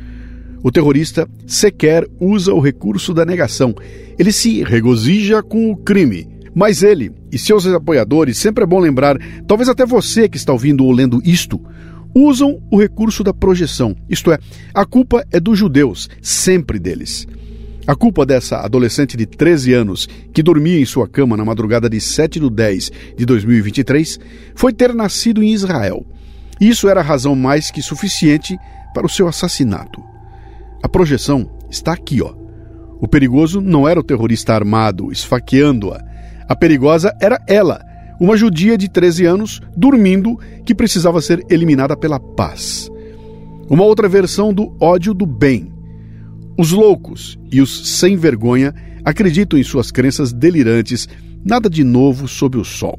O 0.62 0.70
terrorista 0.70 1.28
sequer 1.46 2.06
usa 2.20 2.54
o 2.54 2.60
recurso 2.60 3.12
da 3.12 3.26
negação. 3.26 3.74
Ele 4.18 4.32
se 4.32 4.62
regozija 4.62 5.42
com 5.42 5.70
o 5.70 5.76
crime. 5.76 6.28
Mas 6.54 6.82
ele 6.82 7.12
e 7.30 7.38
seus 7.38 7.66
apoiadores, 7.66 8.38
sempre 8.38 8.64
é 8.64 8.66
bom 8.66 8.80
lembrar, 8.80 9.18
talvez 9.46 9.68
até 9.68 9.84
você 9.84 10.28
que 10.28 10.36
está 10.36 10.52
ouvindo 10.52 10.84
ou 10.84 10.90
lendo 10.90 11.20
isto, 11.24 11.60
usam 12.14 12.60
o 12.70 12.80
recurso 12.80 13.22
da 13.22 13.32
projeção, 13.32 13.96
isto 14.08 14.32
é, 14.32 14.38
a 14.74 14.84
culpa 14.84 15.24
é 15.30 15.38
dos 15.38 15.58
judeus, 15.58 16.08
sempre 16.22 16.78
deles. 16.78 17.26
A 17.86 17.94
culpa 17.94 18.26
dessa 18.26 18.58
adolescente 18.58 19.16
de 19.16 19.24
13 19.24 19.72
anos 19.72 20.08
que 20.34 20.42
dormia 20.42 20.78
em 20.78 20.84
sua 20.84 21.08
cama 21.08 21.38
na 21.38 21.44
madrugada 21.44 21.88
de 21.88 21.98
7 21.98 22.38
de 22.38 22.50
10 22.50 22.92
de 23.16 23.24
2023 23.24 24.20
foi 24.54 24.74
ter 24.74 24.94
nascido 24.94 25.42
em 25.42 25.54
Israel. 25.54 26.04
Isso 26.60 26.86
era 26.86 27.00
razão 27.00 27.34
mais 27.34 27.70
que 27.70 27.80
suficiente 27.80 28.58
para 28.92 29.06
o 29.06 29.08
seu 29.08 29.26
assassinato. 29.26 30.02
A 30.82 30.88
projeção 30.88 31.50
está 31.70 31.94
aqui, 31.94 32.20
ó. 32.20 32.34
O 33.00 33.08
perigoso 33.08 33.60
não 33.60 33.88
era 33.88 33.98
o 33.98 34.04
terrorista 34.04 34.54
armado 34.54 35.10
esfaqueando-a. 35.10 36.04
A 36.46 36.54
perigosa 36.54 37.16
era 37.20 37.40
ela, 37.46 37.80
uma 38.20 38.36
judia 38.36 38.76
de 38.76 38.88
13 38.88 39.24
anos 39.24 39.60
dormindo 39.76 40.38
que 40.64 40.74
precisava 40.74 41.20
ser 41.20 41.44
eliminada 41.48 41.96
pela 41.96 42.18
paz. 42.18 42.90
Uma 43.68 43.84
outra 43.84 44.08
versão 44.08 44.52
do 44.52 44.74
ódio 44.80 45.14
do 45.14 45.26
bem. 45.26 45.72
Os 46.56 46.72
loucos 46.72 47.38
e 47.52 47.60
os 47.60 47.96
sem 47.96 48.16
vergonha 48.16 48.74
acreditam 49.04 49.58
em 49.58 49.62
suas 49.62 49.90
crenças 49.90 50.32
delirantes, 50.32 51.08
nada 51.44 51.70
de 51.70 51.84
novo 51.84 52.26
sob 52.26 52.58
o 52.58 52.64
sol. 52.64 52.98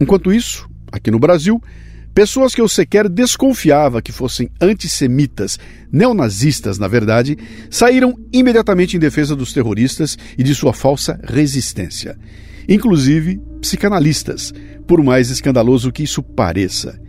Enquanto 0.00 0.32
isso, 0.32 0.68
aqui 0.92 1.10
no 1.10 1.18
Brasil, 1.18 1.60
pessoas 2.14 2.54
que 2.54 2.60
eu 2.60 2.68
sequer 2.68 3.08
desconfiava 3.08 4.00
que 4.00 4.12
fossem 4.12 4.48
antissemitas, 4.60 5.58
neonazistas, 5.90 6.78
na 6.78 6.86
verdade, 6.86 7.36
saíram 7.68 8.16
imediatamente 8.32 8.96
em 8.96 9.00
defesa 9.00 9.34
dos 9.34 9.52
terroristas 9.52 10.16
e 10.38 10.42
de 10.42 10.54
sua 10.54 10.72
falsa 10.72 11.18
resistência 11.24 12.16
inclusive 12.68 13.40
psicanalistas, 13.60 14.52
por 14.86 15.02
mais 15.02 15.30
escandaloso 15.30 15.92
que 15.92 16.02
isso 16.02 16.22
pareça. 16.22 17.00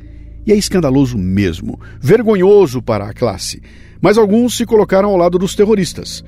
E 0.45 0.51
é 0.51 0.55
escandaloso 0.55 1.17
mesmo, 1.17 1.79
vergonhoso 2.01 2.81
para 2.81 3.05
a 3.05 3.13
classe. 3.13 3.61
Mas 4.01 4.17
alguns 4.17 4.57
se 4.57 4.65
colocaram 4.65 5.09
ao 5.09 5.17
lado 5.17 5.37
dos 5.37 5.55
terroristas. 5.55 6.23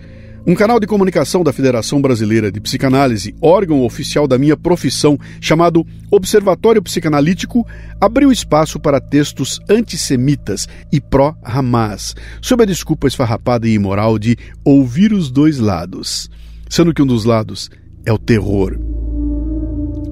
Um 0.47 0.53
canal 0.53 0.79
de 0.79 0.85
comunicação 0.85 1.43
da 1.43 1.51
Federação 1.51 1.99
Brasileira 1.99 2.51
de 2.51 2.61
Psicanálise, 2.61 3.35
órgão 3.41 3.83
oficial 3.83 4.27
da 4.27 4.37
minha 4.37 4.55
profissão, 4.55 5.17
chamado 5.41 5.83
Observatório 6.11 6.83
Psicanalítico, 6.83 7.65
abriu 7.99 8.31
espaço 8.31 8.79
para 8.79 9.01
textos 9.01 9.59
antissemitas 9.67 10.67
e 10.91 11.01
pró-Hamas, 11.01 12.15
sob 12.43 12.61
a 12.61 12.65
desculpa 12.65 13.07
esfarrapada 13.07 13.67
e 13.67 13.73
imoral 13.73 14.19
de 14.19 14.37
ouvir 14.63 15.13
os 15.13 15.31
dois 15.31 15.57
lados, 15.57 16.29
sendo 16.69 16.93
que 16.93 17.01
um 17.01 17.07
dos 17.07 17.25
lados 17.25 17.71
é 18.05 18.13
o 18.13 18.19
terror. 18.19 18.77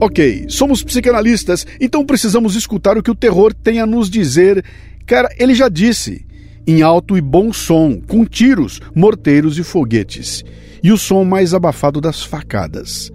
Ok, 0.05 0.47
somos 0.49 0.83
psicanalistas, 0.83 1.65
então 1.79 2.05
precisamos 2.05 2.57
escutar 2.57 2.97
o 2.97 3.01
que 3.01 3.09
o 3.09 3.15
terror 3.15 3.53
tem 3.53 3.79
a 3.79 3.85
nos 3.85 4.09
dizer. 4.09 4.61
Cara, 5.05 5.29
ele 5.39 5.55
já 5.55 5.69
disse. 5.69 6.25
em 6.67 6.81
alto 6.81 7.17
e 7.17 7.21
bom 7.21 7.53
som, 7.53 8.01
com 8.01 8.25
tiros, 8.25 8.81
morteiros 8.93 9.57
e 9.57 9.63
foguetes, 9.63 10.43
e 10.83 10.91
o 10.91 10.97
som 10.97 11.23
mais 11.23 11.53
abafado 11.53 12.01
das 12.01 12.21
facadas. 12.21 13.13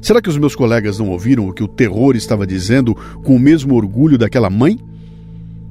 Será 0.00 0.22
que 0.22 0.28
os 0.30 0.38
meus 0.38 0.54
colegas 0.54 0.98
não 0.98 1.10
ouviram 1.10 1.46
o 1.46 1.52
que 1.52 1.62
o 1.62 1.68
terror 1.68 2.16
estava 2.16 2.46
dizendo 2.46 2.94
com 3.22 3.36
o 3.36 3.38
mesmo 3.38 3.74
orgulho 3.74 4.16
daquela 4.16 4.48
mãe? 4.48 4.78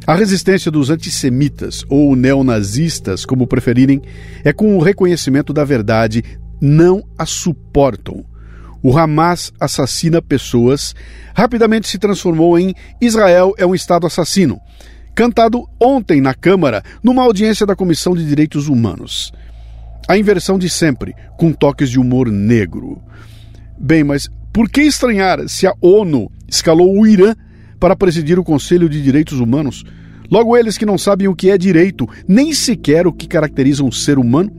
A 0.06 0.14
resistência 0.14 0.70
dos 0.70 0.92
antissemitas 0.92 1.84
ou 1.90 2.16
neonazistas, 2.16 3.26
como 3.26 3.48
preferirem, 3.48 4.00
é 4.44 4.54
com 4.54 4.78
o 4.78 4.80
reconhecimento 4.80 5.54
da 5.54 5.64
verdade, 5.64 6.24
não 6.62 7.04
a 7.18 7.26
suportam. 7.26 8.30
O 8.84 8.98
Hamas 8.98 9.54
assassina 9.60 10.22
pessoas 10.22 10.96
rapidamente 11.36 11.88
se 11.88 12.00
transformou 12.00 12.58
em 12.58 12.74
Israel 13.00 13.54
é 13.58 13.66
um 13.66 13.76
Estado 13.76 14.08
assassino, 14.08 14.60
cantado 15.14 15.68
ontem 15.80 16.20
na 16.20 16.34
Câmara, 16.34 16.84
numa 17.04 17.22
audiência 17.24 17.66
da 17.66 17.76
Comissão 17.76 18.16
de 18.16 18.26
Direitos 18.26 18.68
Humanos. 18.68 19.32
A 20.08 20.18
inversão 20.18 20.58
de 20.58 20.68
sempre, 20.68 21.14
com 21.38 21.54
toques 21.54 21.90
de 21.92 22.00
humor 22.00 22.30
negro. 22.32 23.02
Bem, 23.78 24.04
mas 24.04 24.28
por 24.52 24.68
que 24.68 24.82
estranhar 24.82 25.48
se 25.48 25.68
a 25.68 25.74
ONU 25.80 26.32
escalou 26.48 27.00
o 27.00 27.06
Irã 27.06 27.36
para 27.80 27.96
presidir 27.96 28.40
o 28.40 28.44
Conselho 28.44 28.90
de 28.90 29.02
Direitos 29.02 29.40
Humanos? 29.40 29.84
Logo, 30.30 30.58
eles 30.58 30.78
que 30.78 30.86
não 30.86 30.98
sabem 30.98 31.28
o 31.28 31.36
que 31.36 31.50
é 31.50 31.58
direito, 31.58 32.08
nem 32.28 32.54
sequer 32.54 33.06
o 33.06 33.14
que 33.14 33.28
caracteriza 33.28 33.84
um 33.84 33.92
ser 33.92 34.18
humano? 34.18 34.52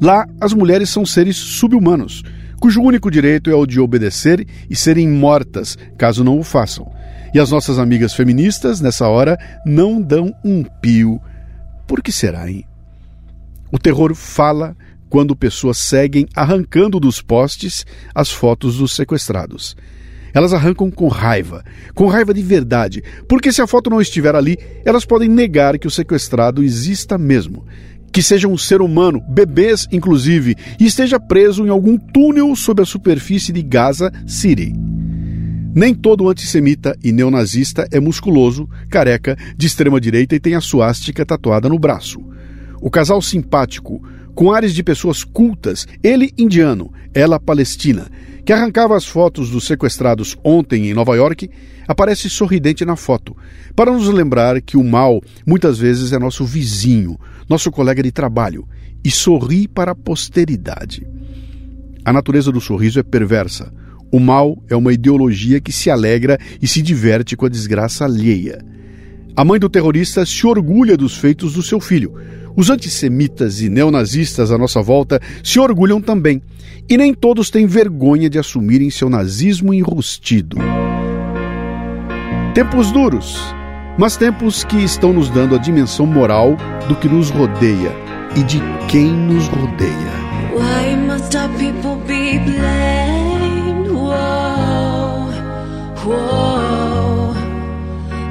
Lá, 0.00 0.26
as 0.40 0.52
mulheres 0.52 0.90
são 0.90 1.06
seres 1.06 1.36
subhumanos, 1.36 2.22
cujo 2.58 2.82
único 2.82 3.10
direito 3.10 3.50
é 3.50 3.54
o 3.54 3.66
de 3.66 3.80
obedecer 3.80 4.46
e 4.68 4.76
serem 4.76 5.08
mortas, 5.08 5.76
caso 5.96 6.24
não 6.24 6.38
o 6.38 6.42
façam. 6.42 6.90
E 7.32 7.38
as 7.38 7.50
nossas 7.50 7.78
amigas 7.78 8.14
feministas, 8.14 8.80
nessa 8.80 9.06
hora, 9.08 9.38
não 9.64 10.00
dão 10.00 10.34
um 10.44 10.64
pio. 10.64 11.20
Por 11.86 12.02
que 12.02 12.10
será, 12.10 12.50
hein? 12.50 12.64
O 13.70 13.78
terror 13.78 14.14
fala 14.14 14.76
quando 15.08 15.36
pessoas 15.36 15.78
seguem 15.78 16.26
arrancando 16.34 17.00
dos 17.00 17.20
postes 17.20 17.84
as 18.14 18.30
fotos 18.30 18.78
dos 18.78 18.94
sequestrados. 18.94 19.76
Elas 20.34 20.52
arrancam 20.52 20.90
com 20.90 21.08
raiva, 21.08 21.64
com 21.94 22.06
raiva 22.06 22.34
de 22.34 22.42
verdade, 22.42 23.02
porque 23.26 23.52
se 23.52 23.62
a 23.62 23.66
foto 23.66 23.88
não 23.90 24.00
estiver 24.00 24.34
ali, 24.34 24.58
elas 24.84 25.04
podem 25.04 25.28
negar 25.28 25.78
que 25.78 25.86
o 25.86 25.90
sequestrado 25.90 26.62
exista 26.62 27.16
mesmo, 27.16 27.64
que 28.12 28.22
seja 28.22 28.48
um 28.48 28.58
ser 28.58 28.80
humano, 28.80 29.22
bebês 29.28 29.86
inclusive, 29.92 30.56
e 30.78 30.86
esteja 30.86 31.20
preso 31.20 31.66
em 31.66 31.68
algum 31.68 31.96
túnel 31.96 32.54
sob 32.56 32.82
a 32.82 32.86
superfície 32.86 33.52
de 33.52 33.62
Gaza 33.62 34.12
City. 34.26 34.72
Nem 35.74 35.94
todo 35.94 36.28
antissemita 36.28 36.96
e 37.04 37.12
neonazista 37.12 37.86
é 37.92 38.00
musculoso, 38.00 38.68
careca, 38.90 39.36
de 39.56 39.66
extrema 39.66 40.00
direita 40.00 40.34
e 40.34 40.40
tem 40.40 40.54
a 40.54 40.60
suástica 40.60 41.24
tatuada 41.24 41.68
no 41.68 41.78
braço. 41.78 42.20
O 42.80 42.90
casal 42.90 43.20
simpático, 43.20 44.02
com 44.34 44.52
ares 44.52 44.72
de 44.72 44.82
pessoas 44.82 45.24
cultas, 45.24 45.86
ele 46.02 46.32
indiano, 46.38 46.92
ela 47.12 47.38
palestina, 47.38 48.06
que 48.48 48.52
arrancava 48.54 48.96
as 48.96 49.04
fotos 49.04 49.50
dos 49.50 49.66
sequestrados 49.66 50.34
ontem 50.42 50.88
em 50.88 50.94
Nova 50.94 51.14
York, 51.14 51.50
aparece 51.86 52.30
sorridente 52.30 52.82
na 52.82 52.96
foto, 52.96 53.36
para 53.76 53.92
nos 53.92 54.08
lembrar 54.08 54.62
que 54.62 54.78
o 54.78 54.82
mal 54.82 55.20
muitas 55.46 55.78
vezes 55.78 56.14
é 56.14 56.18
nosso 56.18 56.46
vizinho, 56.46 57.20
nosso 57.46 57.70
colega 57.70 58.02
de 58.02 58.10
trabalho, 58.10 58.66
e 59.04 59.10
sorri 59.10 59.68
para 59.68 59.92
a 59.92 59.94
posteridade. 59.94 61.06
A 62.02 62.10
natureza 62.10 62.50
do 62.50 62.58
sorriso 62.58 62.98
é 62.98 63.02
perversa. 63.02 63.70
O 64.10 64.18
mal 64.18 64.56
é 64.70 64.74
uma 64.74 64.94
ideologia 64.94 65.60
que 65.60 65.70
se 65.70 65.90
alegra 65.90 66.38
e 66.62 66.66
se 66.66 66.80
diverte 66.80 67.36
com 67.36 67.44
a 67.44 67.50
desgraça 67.50 68.06
alheia. 68.06 68.64
A 69.36 69.44
mãe 69.44 69.60
do 69.60 69.68
terrorista 69.68 70.24
se 70.24 70.46
orgulha 70.46 70.96
dos 70.96 71.18
feitos 71.18 71.52
do 71.52 71.62
seu 71.62 71.80
filho, 71.80 72.14
os 72.58 72.70
antissemitas 72.70 73.60
e 73.60 73.68
neonazistas 73.68 74.50
à 74.50 74.58
nossa 74.58 74.82
volta 74.82 75.22
se 75.44 75.60
orgulham 75.60 76.00
também, 76.00 76.42
e 76.88 76.96
nem 76.96 77.14
todos 77.14 77.50
têm 77.50 77.66
vergonha 77.66 78.28
de 78.28 78.36
assumirem 78.36 78.90
seu 78.90 79.08
nazismo 79.08 79.72
enrustido. 79.72 80.56
Tempos 82.54 82.90
duros, 82.90 83.38
mas 83.96 84.16
tempos 84.16 84.64
que 84.64 84.78
estão 84.78 85.12
nos 85.12 85.30
dando 85.30 85.54
a 85.54 85.58
dimensão 85.58 86.04
moral 86.04 86.56
do 86.88 86.96
que 86.96 87.08
nos 87.08 87.30
rodeia 87.30 87.92
e 88.34 88.42
de 88.42 88.60
quem 88.88 89.06
nos 89.06 89.46
rodeia. 89.46 90.18
Why 90.52 90.96
must 90.96 91.36
our 91.36 91.48
people 91.50 91.94
be 92.08 92.40
blamed? 92.40 93.92
Whoa, 93.92 95.30
whoa, 96.04 97.34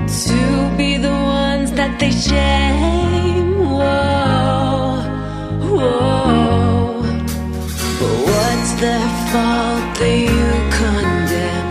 to 0.06 0.76
be 0.76 0.98
the 0.98 1.08
ones 1.08 1.72
that 1.72 1.98
they 1.98 2.12
share. 2.12 3.07
Their 8.80 9.10
fault 9.32 9.98
that 9.98 10.18
you 10.30 10.50
condemn? 10.78 11.68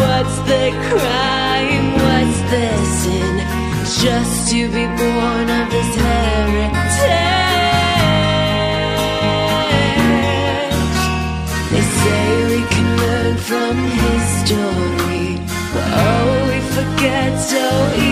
What's 0.00 0.36
their 0.48 0.72
crime? 0.88 1.86
What's 2.04 2.40
their 2.52 2.78
sin? 3.00 3.34
Just 4.02 4.50
to 4.50 4.60
be 4.72 4.84
born 4.96 5.46
of 5.58 5.66
this 5.74 5.92
heritage. 6.04 6.96
They 11.72 11.84
say 12.00 12.24
we 12.54 12.62
can 12.74 12.88
learn 13.04 13.36
from 13.48 13.74
history, 14.06 15.26
but 15.74 15.88
oh, 16.06 16.28
we 16.48 16.58
forget 16.76 17.32
so 17.52 17.66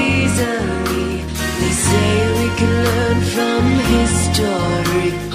easily. 0.05 1.25
They 1.61 1.75
say 1.89 2.11
we 2.41 2.49
can 2.61 2.73
learn 2.89 3.19
from 3.35 3.63
history. 3.95 5.26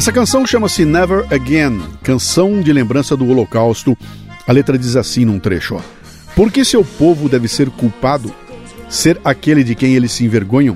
Essa 0.00 0.12
canção 0.12 0.46
chama-se 0.46 0.82
Never 0.86 1.26
Again, 1.30 1.78
canção 2.02 2.62
de 2.62 2.72
lembrança 2.72 3.14
do 3.14 3.28
Holocausto. 3.28 3.94
A 4.48 4.50
letra 4.50 4.78
diz 4.78 4.96
assim 4.96 5.26
num 5.26 5.38
trecho: 5.38 5.74
ó, 5.74 5.80
Por 6.34 6.50
que 6.50 6.64
seu 6.64 6.82
povo 6.82 7.28
deve 7.28 7.46
ser 7.46 7.68
culpado? 7.68 8.34
Ser 8.88 9.20
aquele 9.22 9.62
de 9.62 9.74
quem 9.74 9.92
eles 9.92 10.12
se 10.12 10.24
envergonham? 10.24 10.74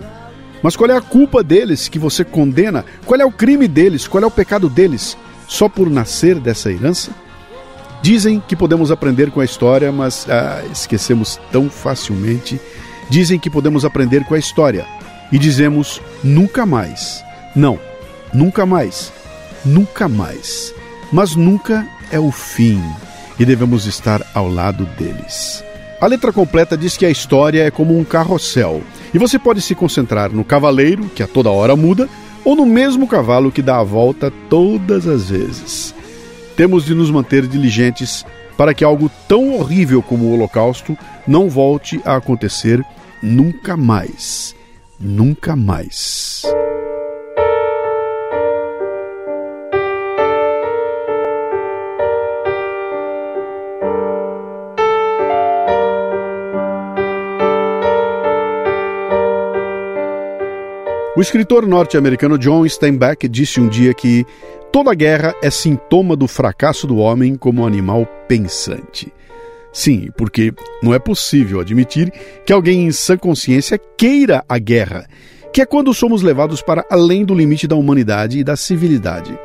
Mas 0.62 0.76
qual 0.76 0.90
é 0.90 0.94
a 0.94 1.00
culpa 1.00 1.42
deles 1.42 1.88
que 1.88 1.98
você 1.98 2.22
condena? 2.22 2.84
Qual 3.06 3.18
é 3.18 3.24
o 3.24 3.32
crime 3.32 3.66
deles? 3.66 4.06
Qual 4.06 4.22
é 4.22 4.26
o 4.26 4.30
pecado 4.30 4.68
deles? 4.68 5.16
Só 5.48 5.70
por 5.70 5.88
nascer 5.88 6.38
dessa 6.38 6.70
herança? 6.70 7.10
Dizem 8.02 8.42
que 8.46 8.54
podemos 8.54 8.90
aprender 8.90 9.30
com 9.30 9.40
a 9.40 9.44
história, 9.46 9.90
mas 9.90 10.26
ah, 10.28 10.62
esquecemos 10.70 11.40
tão 11.50 11.70
facilmente. 11.70 12.60
Dizem 13.08 13.38
que 13.38 13.48
podemos 13.48 13.86
aprender 13.86 14.22
com 14.26 14.34
a 14.34 14.38
história 14.38 14.84
e 15.32 15.38
dizemos 15.38 15.98
nunca 16.22 16.66
mais. 16.66 17.24
Não, 17.56 17.80
nunca 18.34 18.66
mais, 18.66 19.12
nunca 19.64 20.08
mais. 20.08 20.74
Mas 21.12 21.36
nunca 21.36 21.86
é 22.10 22.18
o 22.18 22.32
fim 22.32 22.82
e 23.38 23.44
devemos 23.44 23.86
estar 23.86 24.20
ao 24.34 24.48
lado 24.48 24.84
deles. 24.98 25.64
A 26.00 26.06
letra 26.06 26.32
completa 26.32 26.76
diz 26.76 26.96
que 26.96 27.06
a 27.06 27.10
história 27.10 27.62
é 27.62 27.70
como 27.70 27.98
um 27.98 28.04
carrossel 28.04 28.82
e 29.12 29.18
você 29.18 29.38
pode 29.38 29.62
se 29.62 29.74
concentrar 29.74 30.30
no 30.30 30.44
cavaleiro, 30.44 31.04
que 31.14 31.22
a 31.22 31.26
toda 31.26 31.50
hora 31.50 31.76
muda, 31.76 32.08
ou 32.44 32.54
no 32.54 32.66
mesmo 32.66 33.06
cavalo 33.06 33.50
que 33.50 33.62
dá 33.62 33.78
a 33.78 33.84
volta 33.84 34.30
todas 34.50 35.06
as 35.06 35.30
vezes. 35.30 35.94
Temos 36.56 36.84
de 36.84 36.94
nos 36.94 37.10
manter 37.10 37.46
diligentes 37.46 38.24
para 38.56 38.74
que 38.74 38.84
algo 38.84 39.10
tão 39.26 39.54
horrível 39.54 40.02
como 40.02 40.26
o 40.26 40.34
Holocausto 40.34 40.96
não 41.26 41.48
volte 41.48 42.00
a 42.04 42.16
acontecer 42.16 42.84
nunca 43.22 43.76
mais. 43.76 44.54
Nunca 45.00 45.56
mais. 45.56 46.42
Escritor 61.24 61.66
norte-americano 61.66 62.36
John 62.36 62.68
Steinbeck 62.68 63.26
disse 63.28 63.58
um 63.58 63.66
dia 63.66 63.94
que 63.94 64.26
toda 64.70 64.94
guerra 64.94 65.34
é 65.42 65.48
sintoma 65.48 66.14
do 66.14 66.28
fracasso 66.28 66.86
do 66.86 66.98
homem 66.98 67.34
como 67.34 67.66
animal 67.66 68.06
pensante. 68.28 69.10
Sim, 69.72 70.10
porque 70.18 70.52
não 70.82 70.92
é 70.92 70.98
possível 70.98 71.60
admitir 71.60 72.12
que 72.44 72.52
alguém 72.52 72.86
em 72.86 72.92
sã 72.92 73.16
consciência 73.16 73.80
queira 73.96 74.44
a 74.46 74.58
guerra, 74.58 75.08
que 75.50 75.62
é 75.62 75.66
quando 75.66 75.94
somos 75.94 76.20
levados 76.20 76.60
para 76.60 76.84
além 76.90 77.24
do 77.24 77.34
limite 77.34 77.66
da 77.66 77.74
humanidade 77.74 78.38
e 78.38 78.44
da 78.44 78.54
civilidade. 78.54 79.36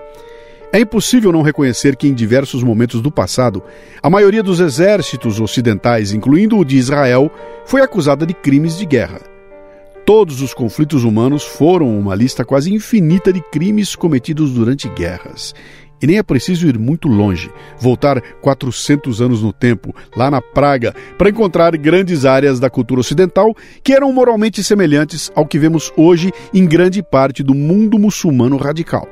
É 0.73 0.81
impossível 0.81 1.31
não 1.31 1.41
reconhecer 1.41 1.95
que, 1.95 2.09
em 2.09 2.13
diversos 2.13 2.61
momentos 2.61 3.01
do 3.01 3.09
passado, 3.09 3.63
a 4.03 4.09
maioria 4.09 4.43
dos 4.43 4.59
exércitos 4.59 5.39
ocidentais, 5.39 6.11
incluindo 6.11 6.57
o 6.57 6.65
de 6.65 6.75
Israel, 6.75 7.31
foi 7.65 7.81
acusada 7.81 8.25
de 8.25 8.33
crimes 8.33 8.77
de 8.77 8.85
guerra. 8.85 9.28
Todos 10.09 10.41
os 10.41 10.55
conflitos 10.55 11.03
humanos 11.03 11.43
foram 11.43 11.99
uma 11.99 12.15
lista 12.15 12.43
quase 12.43 12.73
infinita 12.73 13.31
de 13.31 13.41
crimes 13.51 13.95
cometidos 13.95 14.49
durante 14.49 14.89
guerras. 14.89 15.53
E 16.01 16.07
nem 16.07 16.17
é 16.17 16.23
preciso 16.23 16.67
ir 16.67 16.79
muito 16.79 17.07
longe, 17.07 17.51
voltar 17.79 18.19
400 18.41 19.21
anos 19.21 19.43
no 19.43 19.53
tempo, 19.53 19.95
lá 20.17 20.31
na 20.31 20.41
Praga, 20.41 20.95
para 21.15 21.29
encontrar 21.29 21.77
grandes 21.77 22.25
áreas 22.25 22.59
da 22.59 22.71
cultura 22.71 23.01
ocidental 23.01 23.55
que 23.83 23.93
eram 23.93 24.11
moralmente 24.11 24.63
semelhantes 24.63 25.31
ao 25.35 25.45
que 25.45 25.59
vemos 25.59 25.93
hoje 25.95 26.31
em 26.51 26.65
grande 26.65 27.03
parte 27.03 27.43
do 27.43 27.53
mundo 27.53 27.99
muçulmano 27.99 28.57
radical. 28.57 29.07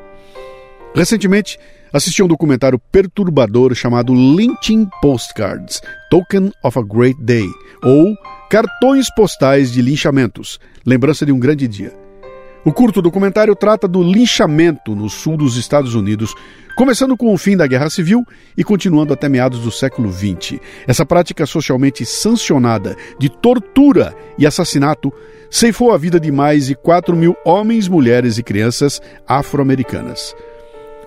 Recentemente, 0.96 1.60
assisti 1.94 2.24
a 2.24 2.26
um 2.26 2.28
documentário 2.28 2.82
perturbador 2.92 3.76
chamado 3.76 4.16
Lynching 4.16 4.90
Postcards 5.00 5.80
Token 6.10 6.52
of 6.64 6.80
a 6.80 6.82
Great 6.82 7.22
Day, 7.22 7.46
ou 7.84 8.16
Cartões 8.50 9.14
Postais 9.14 9.74
de 9.74 9.82
Linchamentos 9.82 10.58
Lembrança 10.86 11.26
de 11.26 11.34
um 11.34 11.40
Grande 11.40 11.68
Dia. 11.68 11.94
O 12.64 12.72
curto 12.72 13.02
documentário 13.02 13.54
trata 13.54 13.90
do 13.90 14.02
linchamento 14.02 14.96
no 14.96 15.10
sul 15.10 15.36
dos 15.36 15.58
Estados 15.58 15.94
Unidos, 15.94 16.34
começando 16.78 17.18
com 17.18 17.34
o 17.34 17.38
fim 17.38 17.58
da 17.58 17.68
Guerra 17.68 17.90
Civil 17.90 18.24
e 18.56 18.64
continuando 18.64 19.12
até 19.12 19.28
meados 19.28 19.60
do 19.60 19.70
século 19.70 20.10
XX. 20.14 20.62
Essa 20.88 21.06
prática 21.06 21.46
socialmente 21.46 22.06
sancionada 22.06 22.96
de 23.20 23.28
tortura 23.28 24.16
e 24.38 24.48
assassinato 24.48 25.12
ceifou 25.52 25.92
a 25.92 25.98
vida 25.98 26.18
de 26.18 26.32
mais 26.32 26.68
de 26.68 26.76
4 26.76 27.18
mil 27.18 27.36
homens, 27.44 27.90
mulheres 27.90 28.38
e 28.38 28.44
crianças 28.44 29.02
afro-americanas. 29.28 30.34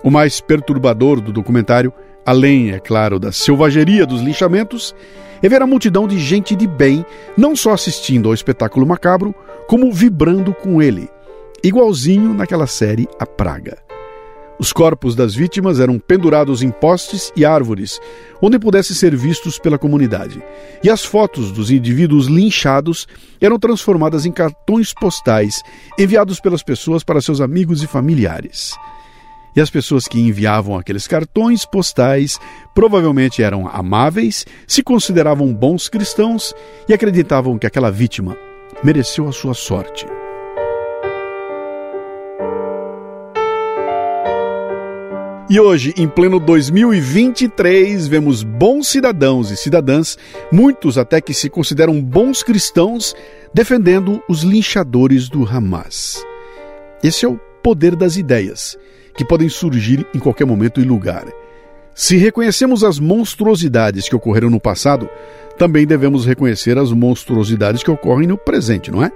O 0.03 0.11
mais 0.11 0.39
perturbador 0.39 1.19
do 1.19 1.31
documentário, 1.31 1.91
além, 2.23 2.71
é 2.71 2.79
claro, 2.79 3.17
da 3.19 3.31
selvageria 3.31 4.05
dos 4.05 4.21
linchamentos, 4.21 4.93
é 5.41 5.49
ver 5.49 5.61
a 5.61 5.67
multidão 5.67 6.07
de 6.07 6.19
gente 6.19 6.55
de 6.55 6.67
bem 6.67 7.05
não 7.37 7.55
só 7.55 7.73
assistindo 7.73 8.29
ao 8.29 8.33
espetáculo 8.33 8.85
macabro, 8.85 9.33
como 9.67 9.91
vibrando 9.91 10.53
com 10.53 10.81
ele, 10.81 11.09
igualzinho 11.63 12.33
naquela 12.33 12.67
série 12.67 13.07
A 13.19 13.25
Praga. 13.25 13.77
Os 14.61 14.71
corpos 14.71 15.15
das 15.15 15.33
vítimas 15.33 15.79
eram 15.79 15.97
pendurados 15.97 16.61
em 16.61 16.69
postes 16.69 17.33
e 17.35 17.43
árvores, 17.43 17.99
onde 18.39 18.59
pudessem 18.59 18.95
ser 18.95 19.15
vistos 19.15 19.57
pela 19.57 19.75
comunidade. 19.75 20.39
E 20.83 20.89
as 20.89 21.03
fotos 21.03 21.51
dos 21.51 21.71
indivíduos 21.71 22.27
linchados 22.27 23.07
eram 23.41 23.57
transformadas 23.57 24.23
em 24.23 24.31
cartões 24.31 24.93
postais 24.93 25.63
enviados 25.97 26.39
pelas 26.39 26.61
pessoas 26.61 27.03
para 27.03 27.21
seus 27.21 27.41
amigos 27.41 27.81
e 27.81 27.87
familiares. 27.87 28.75
E 29.55 29.59
as 29.59 29.69
pessoas 29.69 30.07
que 30.07 30.19
enviavam 30.19 30.77
aqueles 30.77 31.07
cartões 31.07 31.65
postais 31.65 32.39
provavelmente 32.73 33.43
eram 33.43 33.67
amáveis, 33.67 34.45
se 34.65 34.81
consideravam 34.81 35.53
bons 35.53 35.89
cristãos 35.89 36.53
e 36.87 36.93
acreditavam 36.93 37.57
que 37.57 37.67
aquela 37.67 37.91
vítima 37.91 38.37
mereceu 38.83 39.27
a 39.27 39.31
sua 39.31 39.53
sorte. 39.53 40.05
E 45.49 45.59
hoje, 45.59 45.93
em 45.97 46.07
pleno 46.07 46.39
2023, 46.39 48.07
vemos 48.07 48.41
bons 48.41 48.87
cidadãos 48.87 49.51
e 49.51 49.57
cidadãs, 49.57 50.17
muitos 50.49 50.97
até 50.97 51.19
que 51.19 51.33
se 51.33 51.49
consideram 51.49 52.01
bons 52.01 52.41
cristãos, 52.41 53.13
defendendo 53.53 54.23
os 54.29 54.43
linchadores 54.43 55.27
do 55.27 55.45
Hamas. 55.45 56.25
Esse 57.03 57.25
é 57.25 57.27
o 57.27 57.37
poder 57.61 57.97
das 57.97 58.15
ideias 58.15 58.77
que 59.15 59.25
podem 59.25 59.49
surgir 59.49 60.05
em 60.13 60.19
qualquer 60.19 60.45
momento 60.45 60.79
e 60.79 60.83
lugar. 60.83 61.25
Se 61.93 62.15
reconhecemos 62.17 62.83
as 62.83 62.99
monstruosidades 62.99 64.07
que 64.07 64.15
ocorreram 64.15 64.49
no 64.49 64.59
passado, 64.59 65.09
também 65.57 65.85
devemos 65.85 66.25
reconhecer 66.25 66.77
as 66.77 66.91
monstruosidades 66.91 67.83
que 67.83 67.91
ocorrem 67.91 68.27
no 68.27 68.37
presente, 68.37 68.89
não 68.89 69.03
é? 69.03 69.11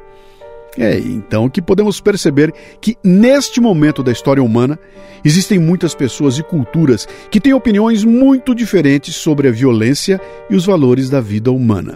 É 0.78 1.00
então 1.00 1.50
que 1.50 1.62
podemos 1.62 2.02
perceber 2.02 2.54
que 2.82 2.98
neste 3.02 3.62
momento 3.62 4.04
da 4.04 4.12
história 4.12 4.44
humana 4.44 4.78
existem 5.24 5.58
muitas 5.58 5.96
pessoas 5.96 6.38
e 6.38 6.44
culturas 6.44 7.08
que 7.32 7.40
têm 7.40 7.54
opiniões 7.54 8.04
muito 8.04 8.54
diferentes 8.54 9.16
sobre 9.16 9.48
a 9.48 9.52
violência 9.52 10.20
e 10.50 10.56
os 10.56 10.66
valores 10.66 11.10
da 11.10 11.22
vida 11.22 11.50
humana. 11.50 11.96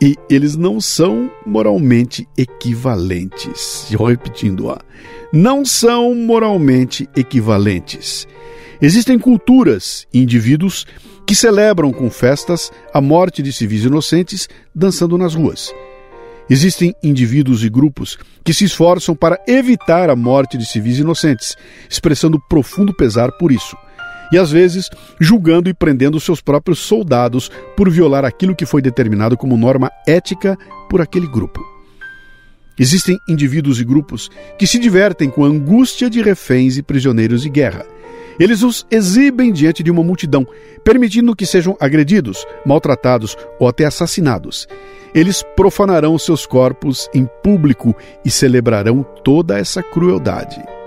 E 0.00 0.16
eles 0.30 0.56
não 0.56 0.80
são 0.80 1.30
moralmente 1.44 2.28
equivalentes. 2.36 3.88
Repetindo, 3.90 4.66
ó 4.66 4.78
não 5.32 5.64
são 5.64 6.14
moralmente 6.14 7.08
equivalentes. 7.14 8.26
Existem 8.80 9.18
culturas 9.18 10.06
e 10.12 10.22
indivíduos 10.22 10.86
que 11.26 11.34
celebram 11.34 11.92
com 11.92 12.08
festas 12.10 12.70
a 12.94 13.00
morte 13.00 13.42
de 13.42 13.52
civis 13.52 13.84
inocentes 13.84 14.48
dançando 14.74 15.18
nas 15.18 15.34
ruas. 15.34 15.74
Existem 16.48 16.94
indivíduos 17.02 17.62
e 17.62 17.68
grupos 17.68 18.16
que 18.42 18.54
se 18.54 18.64
esforçam 18.64 19.14
para 19.14 19.38
evitar 19.46 20.08
a 20.08 20.16
morte 20.16 20.56
de 20.56 20.64
civis 20.64 20.98
inocentes, 20.98 21.54
expressando 21.90 22.40
profundo 22.48 22.94
pesar 22.94 23.32
por 23.32 23.52
isso, 23.52 23.76
e 24.32 24.38
às 24.38 24.50
vezes 24.50 24.88
julgando 25.20 25.68
e 25.68 25.74
prendendo 25.74 26.20
seus 26.20 26.40
próprios 26.40 26.78
soldados 26.78 27.50
por 27.76 27.90
violar 27.90 28.24
aquilo 28.24 28.54
que 28.54 28.66
foi 28.66 28.82
determinado 28.82 29.36
como 29.36 29.56
norma 29.56 29.90
ética 30.06 30.56
por 30.88 31.00
aquele 31.00 31.26
grupo. 31.26 31.64
Existem 32.78 33.18
indivíduos 33.28 33.80
e 33.80 33.84
grupos 33.84 34.30
que 34.58 34.66
se 34.66 34.78
divertem 34.78 35.28
com 35.28 35.44
a 35.44 35.48
angústia 35.48 36.08
de 36.08 36.22
reféns 36.22 36.76
e 36.76 36.82
prisioneiros 36.82 37.42
de 37.42 37.48
guerra. 37.48 37.84
Eles 38.38 38.62
os 38.62 38.86
exibem 38.88 39.52
diante 39.52 39.82
de 39.82 39.90
uma 39.90 40.04
multidão, 40.04 40.46
permitindo 40.84 41.34
que 41.34 41.44
sejam 41.44 41.76
agredidos, 41.80 42.46
maltratados 42.64 43.36
ou 43.58 43.66
até 43.66 43.84
assassinados. 43.84 44.68
Eles 45.12 45.42
profanarão 45.56 46.16
seus 46.16 46.46
corpos 46.46 47.08
em 47.12 47.28
público 47.42 47.96
e 48.24 48.30
celebrarão 48.30 49.02
toda 49.24 49.58
essa 49.58 49.82
crueldade. 49.82 50.77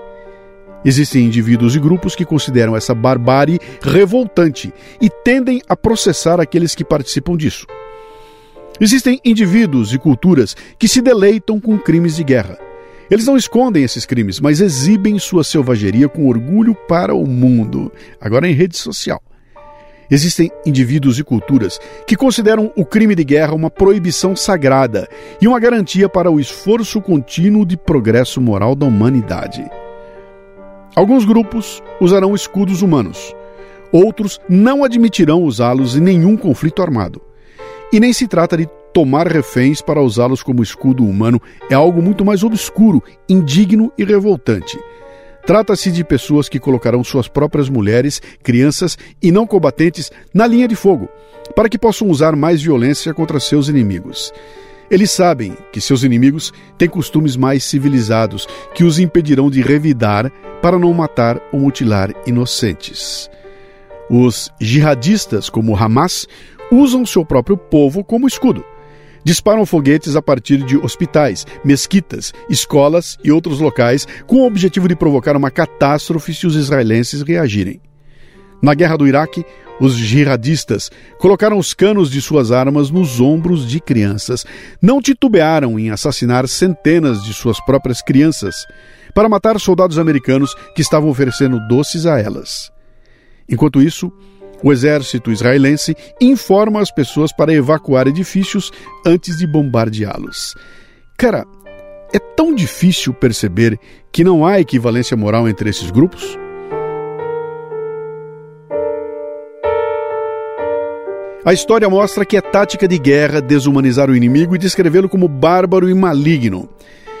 Existem 0.84 1.24
indivíduos 1.26 1.76
e 1.76 1.80
grupos 1.80 2.16
que 2.16 2.24
consideram 2.24 2.74
essa 2.76 2.94
barbárie 2.94 3.60
revoltante 3.80 4.72
e 5.00 5.08
tendem 5.08 5.62
a 5.68 5.76
processar 5.76 6.40
aqueles 6.40 6.74
que 6.74 6.84
participam 6.84 7.36
disso. 7.36 7.66
Existem 8.80 9.20
indivíduos 9.24 9.92
e 9.94 9.98
culturas 9.98 10.56
que 10.78 10.88
se 10.88 11.00
deleitam 11.00 11.60
com 11.60 11.78
crimes 11.78 12.16
de 12.16 12.24
guerra. 12.24 12.58
Eles 13.10 13.26
não 13.26 13.36
escondem 13.36 13.84
esses 13.84 14.06
crimes, 14.06 14.40
mas 14.40 14.60
exibem 14.60 15.18
sua 15.18 15.44
selvageria 15.44 16.08
com 16.08 16.26
orgulho 16.26 16.74
para 16.88 17.14
o 17.14 17.26
mundo, 17.26 17.92
agora 18.20 18.48
em 18.48 18.54
rede 18.54 18.76
social. 18.76 19.22
Existem 20.10 20.50
indivíduos 20.66 21.18
e 21.18 21.24
culturas 21.24 21.78
que 22.06 22.16
consideram 22.16 22.72
o 22.76 22.84
crime 22.84 23.14
de 23.14 23.24
guerra 23.24 23.54
uma 23.54 23.70
proibição 23.70 24.34
sagrada 24.34 25.08
e 25.40 25.46
uma 25.46 25.60
garantia 25.60 26.08
para 26.08 26.30
o 26.30 26.40
esforço 26.40 27.00
contínuo 27.00 27.64
de 27.64 27.76
progresso 27.76 28.40
moral 28.40 28.74
da 28.74 28.84
humanidade. 28.84 29.64
Alguns 30.94 31.24
grupos 31.24 31.82
usarão 32.00 32.34
escudos 32.34 32.82
humanos, 32.82 33.34
outros 33.90 34.38
não 34.46 34.84
admitirão 34.84 35.42
usá-los 35.42 35.96
em 35.96 36.00
nenhum 36.00 36.36
conflito 36.36 36.82
armado. 36.82 37.20
E 37.90 37.98
nem 37.98 38.12
se 38.12 38.28
trata 38.28 38.58
de 38.58 38.68
tomar 38.92 39.26
reféns 39.26 39.80
para 39.80 40.02
usá-los 40.02 40.42
como 40.42 40.62
escudo 40.62 41.04
humano, 41.04 41.40
é 41.70 41.74
algo 41.74 42.02
muito 42.02 42.24
mais 42.26 42.44
obscuro, 42.44 43.02
indigno 43.26 43.90
e 43.96 44.04
revoltante. 44.04 44.78
Trata-se 45.46 45.90
de 45.90 46.04
pessoas 46.04 46.48
que 46.48 46.60
colocarão 46.60 47.02
suas 47.02 47.26
próprias 47.26 47.70
mulheres, 47.70 48.20
crianças 48.42 48.98
e 49.20 49.32
não 49.32 49.46
combatentes 49.46 50.12
na 50.32 50.46
linha 50.46 50.68
de 50.68 50.76
fogo, 50.76 51.08
para 51.56 51.70
que 51.70 51.78
possam 51.78 52.08
usar 52.08 52.36
mais 52.36 52.62
violência 52.62 53.14
contra 53.14 53.40
seus 53.40 53.68
inimigos. 53.68 54.32
Eles 54.92 55.10
sabem 55.10 55.56
que 55.72 55.80
seus 55.80 56.02
inimigos 56.02 56.52
têm 56.76 56.86
costumes 56.86 57.34
mais 57.34 57.64
civilizados 57.64 58.46
que 58.74 58.84
os 58.84 58.98
impedirão 58.98 59.50
de 59.50 59.62
revidar 59.62 60.30
para 60.60 60.78
não 60.78 60.92
matar 60.92 61.40
ou 61.50 61.60
mutilar 61.60 62.12
inocentes. 62.26 63.30
Os 64.10 64.52
jihadistas, 64.60 65.48
como 65.48 65.74
Hamas, 65.74 66.28
usam 66.70 67.06
seu 67.06 67.24
próprio 67.24 67.56
povo 67.56 68.04
como 68.04 68.28
escudo. 68.28 68.62
Disparam 69.24 69.64
foguetes 69.64 70.14
a 70.14 70.20
partir 70.20 70.58
de 70.58 70.76
hospitais, 70.76 71.46
mesquitas, 71.64 72.34
escolas 72.50 73.16
e 73.24 73.32
outros 73.32 73.60
locais 73.60 74.06
com 74.26 74.42
o 74.42 74.46
objetivo 74.46 74.88
de 74.88 74.94
provocar 74.94 75.34
uma 75.34 75.50
catástrofe 75.50 76.34
se 76.34 76.46
os 76.46 76.54
israelenses 76.54 77.22
reagirem. 77.22 77.80
Na 78.62 78.74
guerra 78.74 78.96
do 78.96 79.08
Iraque, 79.08 79.44
os 79.80 79.94
jihadistas 79.94 80.88
colocaram 81.18 81.58
os 81.58 81.74
canos 81.74 82.08
de 82.08 82.22
suas 82.22 82.52
armas 82.52 82.88
nos 82.90 83.20
ombros 83.20 83.68
de 83.68 83.80
crianças. 83.80 84.46
Não 84.80 85.02
titubearam 85.02 85.76
em 85.78 85.90
assassinar 85.90 86.46
centenas 86.46 87.24
de 87.24 87.34
suas 87.34 87.58
próprias 87.64 88.00
crianças 88.00 88.54
para 89.12 89.28
matar 89.28 89.58
soldados 89.58 89.98
americanos 89.98 90.54
que 90.76 90.82
estavam 90.82 91.10
oferecendo 91.10 91.58
doces 91.66 92.06
a 92.06 92.20
elas. 92.20 92.70
Enquanto 93.48 93.82
isso, 93.82 94.12
o 94.62 94.72
exército 94.72 95.32
israelense 95.32 95.96
informa 96.20 96.80
as 96.80 96.92
pessoas 96.92 97.32
para 97.32 97.52
evacuar 97.52 98.06
edifícios 98.06 98.70
antes 99.04 99.36
de 99.38 99.46
bombardeá-los. 99.48 100.54
Cara, 101.18 101.44
é 102.14 102.18
tão 102.20 102.54
difícil 102.54 103.12
perceber 103.12 103.78
que 104.12 104.22
não 104.22 104.46
há 104.46 104.60
equivalência 104.60 105.16
moral 105.16 105.48
entre 105.48 105.68
esses 105.68 105.90
grupos? 105.90 106.38
A 111.44 111.52
história 111.52 111.90
mostra 111.90 112.24
que 112.24 112.36
é 112.36 112.40
tática 112.40 112.86
de 112.86 112.96
guerra 112.96 113.40
desumanizar 113.40 114.08
o 114.08 114.14
inimigo 114.14 114.54
e 114.54 114.58
descrevê-lo 114.58 115.08
como 115.08 115.26
bárbaro 115.26 115.90
e 115.90 115.94
maligno. 115.94 116.68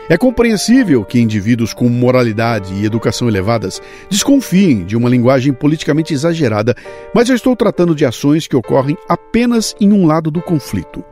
É 0.08 0.16
compreensível 0.16 1.04
que 1.04 1.18
indivíduos 1.18 1.74
com 1.74 1.88
moralidade 1.88 2.72
e 2.72 2.84
educação 2.84 3.26
elevadas 3.26 3.82
desconfiem 4.08 4.84
de 4.84 4.96
uma 4.96 5.08
linguagem 5.08 5.52
politicamente 5.52 6.14
exagerada, 6.14 6.76
mas 7.12 7.28
eu 7.28 7.34
estou 7.34 7.56
tratando 7.56 7.96
de 7.96 8.04
ações 8.04 8.46
que 8.46 8.54
ocorrem 8.54 8.96
apenas 9.08 9.74
em 9.80 9.92
um 9.92 10.06
lado 10.06 10.30
do 10.30 10.40
conflito. 10.40 11.04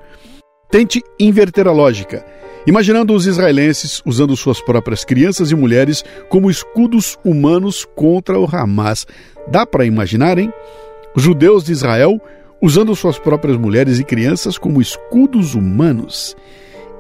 Tente 0.71 1.03
inverter 1.19 1.67
a 1.67 1.73
lógica, 1.73 2.25
imaginando 2.65 3.13
os 3.13 3.27
israelenses 3.27 4.01
usando 4.07 4.37
suas 4.37 4.61
próprias 4.61 5.05
crianças 5.05 5.51
e 5.51 5.57
mulheres 5.57 6.05
como 6.29 6.49
escudos 6.49 7.19
humanos 7.25 7.85
contra 7.97 8.39
o 8.39 8.45
Hamas. 8.45 9.05
Dá 9.49 9.67
para 9.67 9.85
imaginar, 9.85 10.39
hein? 10.39 10.53
Os 11.17 11.25
judeus 11.25 11.65
de 11.65 11.73
Israel 11.73 12.21
usando 12.61 12.95
suas 12.95 13.19
próprias 13.19 13.57
mulheres 13.57 13.99
e 13.99 14.05
crianças 14.05 14.59
como 14.59 14.81
escudos 14.81 15.55
humanos. 15.55 16.37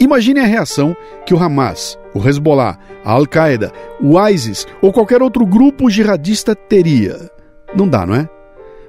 Imagine 0.00 0.40
a 0.40 0.46
reação 0.46 0.96
que 1.26 1.34
o 1.34 1.38
Hamas, 1.38 1.98
o 2.14 2.26
Hezbollah, 2.26 2.78
a 3.04 3.12
Al-Qaeda, 3.12 3.70
o 4.00 4.18
ISIS 4.28 4.66
ou 4.80 4.92
qualquer 4.92 5.22
outro 5.22 5.44
grupo 5.44 5.90
jihadista 5.90 6.54
teria. 6.54 7.30
Não 7.76 7.86
dá, 7.86 8.06
não 8.06 8.14
é? 8.14 8.28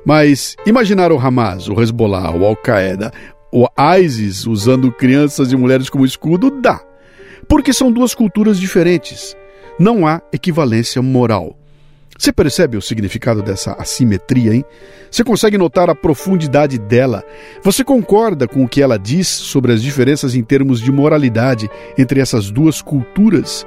Mas 0.06 0.56
imaginar 0.66 1.12
o 1.12 1.20
Hamas, 1.20 1.68
o 1.68 1.80
Hezbollah, 1.82 2.32
o 2.32 2.46
Al-Qaeda, 2.46 3.12
o 3.52 3.68
ISIS 4.00 4.48
usando 4.48 4.92
crianças 4.92 5.52
e 5.52 5.58
mulheres 5.58 5.90
como 5.90 6.06
escudo 6.06 6.50
dá. 6.62 6.82
Porque 7.48 7.74
são 7.74 7.92
duas 7.92 8.16
culturas 8.16 8.58
diferentes. 8.58 9.36
Não 9.78 10.08
há 10.08 10.22
equivalência 10.32 11.02
moral. 11.02 11.61
Você 12.22 12.32
percebe 12.32 12.78
o 12.78 12.82
significado 12.84 13.42
dessa 13.42 13.74
assimetria, 13.74 14.54
hein? 14.54 14.64
Você 15.10 15.24
consegue 15.24 15.58
notar 15.58 15.90
a 15.90 15.96
profundidade 15.96 16.78
dela? 16.78 17.24
Você 17.64 17.84
concorda 17.84 18.48
com 18.48 18.64
o 18.64 18.68
que 18.68 18.80
ela 18.80 19.00
diz 19.00 19.28
sobre 19.28 19.74
as 19.74 19.82
diferenças 19.82 20.36
em 20.36 20.44
termos 20.44 20.80
de 20.80 20.92
moralidade 20.92 21.68
entre 21.98 22.20
essas 22.20 22.52
duas 22.52 22.80
culturas? 22.80 23.66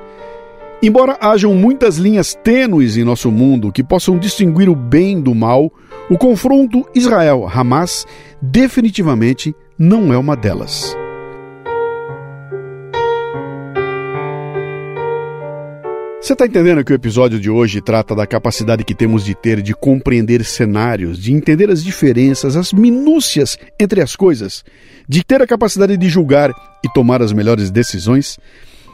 Embora 0.80 1.18
hajam 1.20 1.52
muitas 1.52 1.96
linhas 1.96 2.38
tênues 2.44 2.96
em 2.96 3.02
nosso 3.02 3.28
mundo 3.28 3.72
que 3.72 3.82
possam 3.82 4.16
distinguir 4.20 4.68
o 4.68 4.76
bem 4.76 5.20
do 5.20 5.34
mal, 5.34 5.68
o 6.08 6.16
confronto 6.16 6.88
Israel-Hamas 6.94 8.06
definitivamente 8.40 9.52
não 9.76 10.12
é 10.12 10.16
uma 10.16 10.36
delas. 10.36 10.94
Você 16.24 16.32
está 16.32 16.46
entendendo 16.46 16.82
que 16.82 16.90
o 16.90 16.94
episódio 16.94 17.38
de 17.38 17.50
hoje 17.50 17.82
trata 17.82 18.14
da 18.14 18.26
capacidade 18.26 18.82
que 18.82 18.94
temos 18.94 19.26
de 19.26 19.34
ter 19.34 19.60
de 19.60 19.74
compreender 19.74 20.42
cenários, 20.42 21.18
de 21.18 21.34
entender 21.34 21.68
as 21.68 21.84
diferenças, 21.84 22.56
as 22.56 22.72
minúcias 22.72 23.58
entre 23.78 24.00
as 24.00 24.16
coisas, 24.16 24.64
de 25.06 25.22
ter 25.22 25.42
a 25.42 25.46
capacidade 25.46 25.98
de 25.98 26.08
julgar 26.08 26.50
e 26.82 26.90
tomar 26.94 27.20
as 27.20 27.30
melhores 27.30 27.70
decisões? 27.70 28.38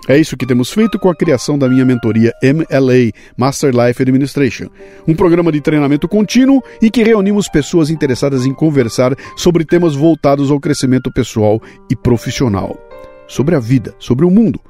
É 0.08 0.18
isso 0.18 0.36
que 0.36 0.44
temos 0.44 0.72
feito 0.72 0.98
com 0.98 1.08
a 1.08 1.14
criação 1.14 1.56
da 1.56 1.68
minha 1.68 1.84
mentoria 1.84 2.32
MLA, 2.42 3.12
Master 3.36 3.70
Life 3.72 4.02
Administration, 4.02 4.66
um 5.06 5.14
programa 5.14 5.52
de 5.52 5.60
treinamento 5.60 6.08
contínuo 6.08 6.60
em 6.82 6.90
que 6.90 7.04
reunimos 7.04 7.48
pessoas 7.48 7.90
interessadas 7.90 8.44
em 8.44 8.52
conversar 8.52 9.14
sobre 9.36 9.64
temas 9.64 9.94
voltados 9.94 10.50
ao 10.50 10.58
crescimento 10.58 11.12
pessoal 11.12 11.62
e 11.88 11.94
profissional, 11.94 12.76
sobre 13.28 13.54
a 13.54 13.60
vida, 13.60 13.94
sobre 14.00 14.24
o 14.24 14.30
mundo 14.32 14.60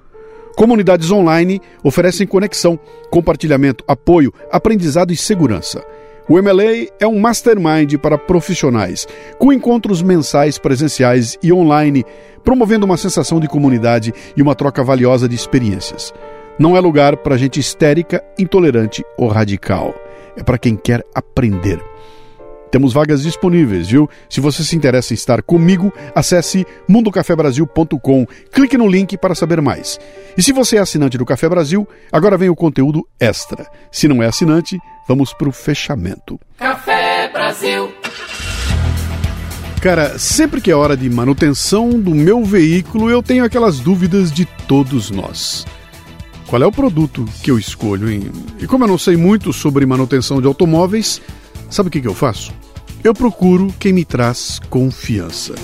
Comunidades 0.57 1.11
online 1.11 1.61
oferecem 1.83 2.27
conexão, 2.27 2.79
compartilhamento, 3.11 3.85
apoio, 3.87 4.33
aprendizado 4.51 5.13
e 5.13 5.17
segurança. 5.17 5.85
O 6.29 6.41
MLA 6.41 6.87
é 7.01 7.07
um 7.07 7.19
mastermind 7.19 7.97
para 7.97 8.17
profissionais, 8.17 9.07
com 9.39 9.53
encontros 9.53 10.01
mensais 10.01 10.59
presenciais 10.59 11.37
e 11.43 11.53
online, 11.53 12.05
promovendo 12.45 12.87
uma 12.87 12.97
sensação 12.97 13.41
de 13.41 13.49
comunidade 13.49 14.15
e 14.37 14.41
uma 14.41 14.55
troca 14.55 14.85
valiosa 14.85 15.29
de 15.29 15.35
experiências. 15.35 16.15
Não 16.59 16.77
é 16.77 16.81
lugar 16.81 17.17
para 17.17 17.37
gente 17.37 17.59
histérica, 17.59 18.23
intolerante 18.39 19.05
ou 19.19 19.29
radical. 19.29 19.95
É 20.37 20.43
para 20.43 20.59
quem 20.59 20.77
quer 20.77 21.03
aprender. 21.15 21.90
Temos 22.71 22.93
vagas 22.93 23.23
disponíveis, 23.23 23.89
viu? 23.89 24.09
Se 24.29 24.41
você 24.41 24.63
se 24.63 24.77
interessa 24.77 25.13
em 25.13 25.17
estar 25.17 25.43
comigo, 25.43 25.93
acesse 26.15 26.65
mundocafebrasil.com. 26.89 28.27
Clique 28.53 28.79
no 28.79 28.87
link 28.87 29.17
para 29.17 29.35
saber 29.35 29.61
mais. 29.61 29.99
E 30.37 30.43
se 30.43 30.53
você 30.53 30.77
é 30.77 30.81
assinante 30.81 31.19
do 31.19 31.27
Café 31.27 31.49
Brasil, 31.49 31.87
agora 32.13 32.39
vem 32.39 32.49
o 32.49 32.55
conteúdo 32.55 33.07
extra. 33.19 33.67
Se 33.91 34.07
não 34.07 34.23
é 34.23 34.27
assinante, 34.27 34.79
vamos 35.09 35.33
para 35.35 35.49
o 35.49 35.53
fechamento. 35.53 36.39
Café 36.59 37.29
Brasil. 37.33 37.93
Cara, 39.83 40.19
sempre 40.19 40.61
que 40.61 40.71
é 40.71 40.77
hora 40.77 40.97
de 40.97 41.11
manutenção 41.11 41.91
do 41.99 42.15
meu 42.15 42.45
veículo, 42.45 43.11
eu 43.11 43.23
tenho 43.23 43.45
aquelas 43.45 43.81
dúvidas 43.81 44.31
de 44.31 44.45
todos 44.45 45.11
nós. 45.11 45.67
Qual 46.47 46.63
é 46.63 46.67
o 46.67 46.73
produto 46.73 47.25
que 47.43 47.51
eu 47.51 47.59
escolho, 47.59 48.11
hein? 48.11 48.31
E 48.61 48.67
como 48.67 48.85
eu 48.85 48.89
não 48.89 48.99
sei 48.99 49.17
muito 49.17 49.53
sobre 49.53 49.87
manutenção 49.87 50.41
de 50.41 50.47
automóveis, 50.47 51.21
Sabe 51.71 51.89
o 51.89 51.91
que, 51.91 52.01
que 52.01 52.09
eu 52.09 52.15
faço? 52.15 52.53
Eu 53.03 53.15
procuro 53.15 53.73
quem 53.79 53.95
me 53.95 54.05
traz 54.05 54.61
confiança. 54.69 55.55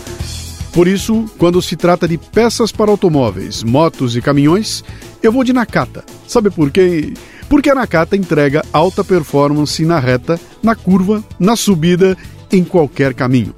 Por 0.73 0.89
isso, 0.89 1.27
quando 1.37 1.61
se 1.61 1.77
trata 1.77 2.09
de 2.09 2.17
peças 2.17 2.73
para 2.73 2.91
automóveis, 2.91 3.63
motos 3.63 4.17
e 4.17 4.23
caminhões, 4.23 4.83
eu 5.23 5.31
vou 5.31 5.45
de 5.45 5.53
Nakata. 5.53 6.03
Sabe 6.27 6.51
por 6.51 6.71
quê? 6.71 7.13
Porque 7.47 7.69
a 7.69 7.75
Nakata 7.75 8.17
entrega 8.17 8.65
alta 8.73 9.05
performance 9.05 9.85
na 9.85 9.99
reta, 9.99 10.41
na 10.63 10.75
curva, 10.75 11.23
na 11.39 11.57
subida, 11.57 12.17
em 12.51 12.65
qualquer 12.65 13.13
caminho. 13.13 13.55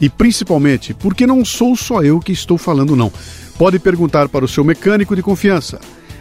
E 0.00 0.08
principalmente 0.08 0.94
porque 0.94 1.26
não 1.26 1.44
sou 1.44 1.74
só 1.74 2.02
eu 2.02 2.20
que 2.20 2.30
estou 2.30 2.56
falando, 2.56 2.94
não. 2.94 3.12
Pode 3.58 3.80
perguntar 3.80 4.28
para 4.28 4.44
o 4.44 4.48
seu 4.48 4.62
mecânico 4.62 5.16
de 5.16 5.22
confiança. 5.22 5.80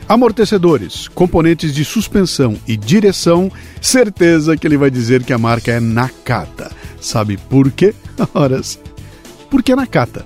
Amortecedores, 0.10 1.10
componentes 1.10 1.74
de 1.76 1.84
suspensão 1.84 2.58
e 2.66 2.78
direção, 2.78 3.52
certeza 3.82 4.56
que 4.56 4.66
ele 4.66 4.78
vai 4.78 4.90
dizer 4.90 5.22
que 5.24 5.34
a 5.34 5.38
marca 5.38 5.72
é 5.72 5.80
Nakata. 5.82 6.72
Sabe 7.00 7.38
por 7.38 7.72
quê? 7.72 7.94
Horas. 8.34 8.80
Porque 9.50 9.72
é 9.72 9.76
Nakata. 9.76 10.26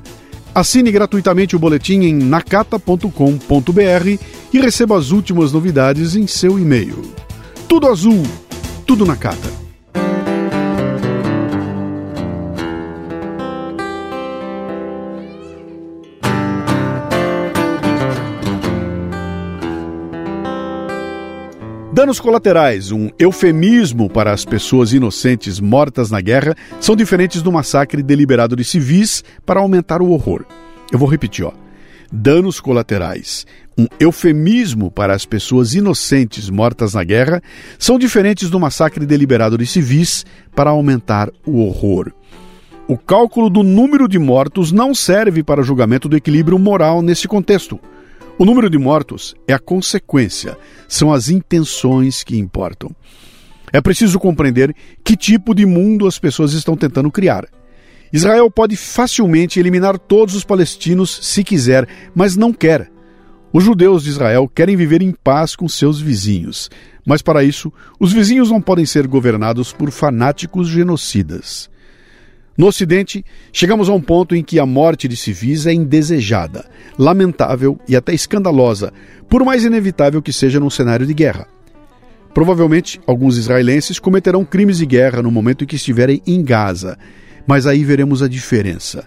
Assine 0.54 0.92
gratuitamente 0.92 1.56
o 1.56 1.60
boletim 1.60 2.02
em 2.02 2.14
nakata.com.br 2.14 3.10
e 4.54 4.60
receba 4.60 4.98
as 4.98 5.12
últimas 5.12 5.54
novidades 5.54 6.16
em 6.16 6.28
seu 6.28 6.60
e-mail. 6.60 7.02
Tudo 7.70 7.88
azul, 7.88 8.24
tudo 8.86 9.06
Nakata. 9.06 9.61
Danos 22.02 22.20
colaterais, 22.20 22.92
um 22.92 23.12
eufemismo 23.20 24.10
para 24.10 24.34
as 24.34 24.44
pessoas 24.44 24.92
inocentes 24.92 25.60
mortas 25.60 26.10
na 26.10 26.20
guerra, 26.20 26.56
são 26.80 26.96
diferentes 26.96 27.44
do 27.44 27.52
massacre 27.52 28.02
deliberado 28.02 28.56
de 28.56 28.64
civis 28.64 29.24
para 29.46 29.60
aumentar 29.60 30.02
o 30.02 30.10
horror. 30.10 30.44
Eu 30.92 30.98
vou 30.98 31.08
repetir, 31.08 31.46
ó. 31.46 31.52
Danos 32.12 32.60
colaterais, 32.60 33.46
um 33.78 33.86
eufemismo 34.00 34.90
para 34.90 35.14
as 35.14 35.28
pessoas 35.28 35.76
inocentes 35.76 36.50
mortas 36.50 36.96
na 36.96 37.04
guerra, 37.04 37.40
são 37.78 38.00
diferentes 38.00 38.50
do 38.50 38.60
massacre 38.60 39.06
deliberado 39.06 39.56
de 39.56 39.68
civis 39.68 40.26
para 40.56 40.72
aumentar 40.72 41.30
o 41.46 41.60
horror. 41.60 42.12
O 42.88 42.98
cálculo 42.98 43.48
do 43.48 43.62
número 43.62 44.08
de 44.08 44.18
mortos 44.18 44.72
não 44.72 44.96
serve 44.96 45.44
para 45.44 45.62
julgamento 45.62 46.10
do 46.10 46.18
equilíbrio 46.18 46.58
moral 46.58 47.04
nesse 47.04 47.28
contexto. 47.28 47.80
O 48.42 48.46
número 48.46 48.72
de 48.72 48.78
mortos 48.80 49.36
é 49.48 49.54
a 49.54 49.60
consequência, 49.60 50.58
são 50.88 51.14
as 51.14 51.30
intenções 51.30 52.24
que 52.24 52.36
importam. 52.36 52.90
É 53.72 53.80
preciso 53.80 54.18
compreender 54.18 54.76
que 55.04 55.16
tipo 55.16 55.54
de 55.54 55.64
mundo 55.64 56.08
as 56.08 56.18
pessoas 56.18 56.54
estão 56.54 56.76
tentando 56.76 57.12
criar. 57.12 57.46
Israel 58.12 58.50
pode 58.50 58.76
facilmente 58.76 59.60
eliminar 59.60 60.00
todos 60.00 60.34
os 60.34 60.44
palestinos 60.44 61.20
se 61.22 61.44
quiser, 61.44 61.88
mas 62.16 62.36
não 62.36 62.52
quer. 62.52 62.92
Os 63.54 63.64
judeus 63.64 64.06
de 64.06 64.10
Israel 64.10 64.48
querem 64.48 64.76
viver 64.76 65.04
em 65.04 65.12
paz 65.12 65.56
com 65.56 65.70
seus 65.70 66.02
vizinhos, 66.02 66.68
mas 67.06 67.22
para 67.22 67.44
isso, 67.44 67.72
os 68.00 68.12
vizinhos 68.12 68.50
não 68.50 68.60
podem 68.60 68.88
ser 68.88 69.06
governados 69.06 69.72
por 69.72 69.92
fanáticos 69.92 70.68
genocidas. 70.68 71.70
No 72.58 72.68
Ocidente, 72.68 73.24
chegamos 73.54 73.88
a 73.88 73.94
um 73.94 74.02
ponto 74.02 74.36
em 74.36 74.44
que 74.44 74.60
a 74.60 74.66
morte 74.66 75.08
de 75.08 75.16
civis 75.16 75.66
é 75.66 75.74
indesejada, 75.74 76.66
lamentável 76.98 77.80
e 77.88 77.96
até 77.96 78.14
escandalosa, 78.14 78.92
por 79.30 79.44
mais 79.46 79.64
inevitável 79.64 80.22
que 80.22 80.34
seja 80.34 80.60
num 80.60 80.70
cenário 80.70 81.06
de 81.06 81.14
guerra. 81.14 81.48
Provavelmente, 82.34 83.00
alguns 83.06 83.38
israelenses 83.38 84.00
cometerão 84.00 84.46
crimes 84.46 84.78
de 84.78 84.86
guerra 84.86 85.22
no 85.22 85.32
momento 85.32 85.64
em 85.64 85.68
que 85.68 85.76
estiverem 85.76 86.22
em 86.28 86.44
Gaza, 86.44 86.98
mas 87.48 87.66
aí 87.66 87.84
veremos 87.84 88.22
a 88.22 88.28
diferença. 88.28 89.06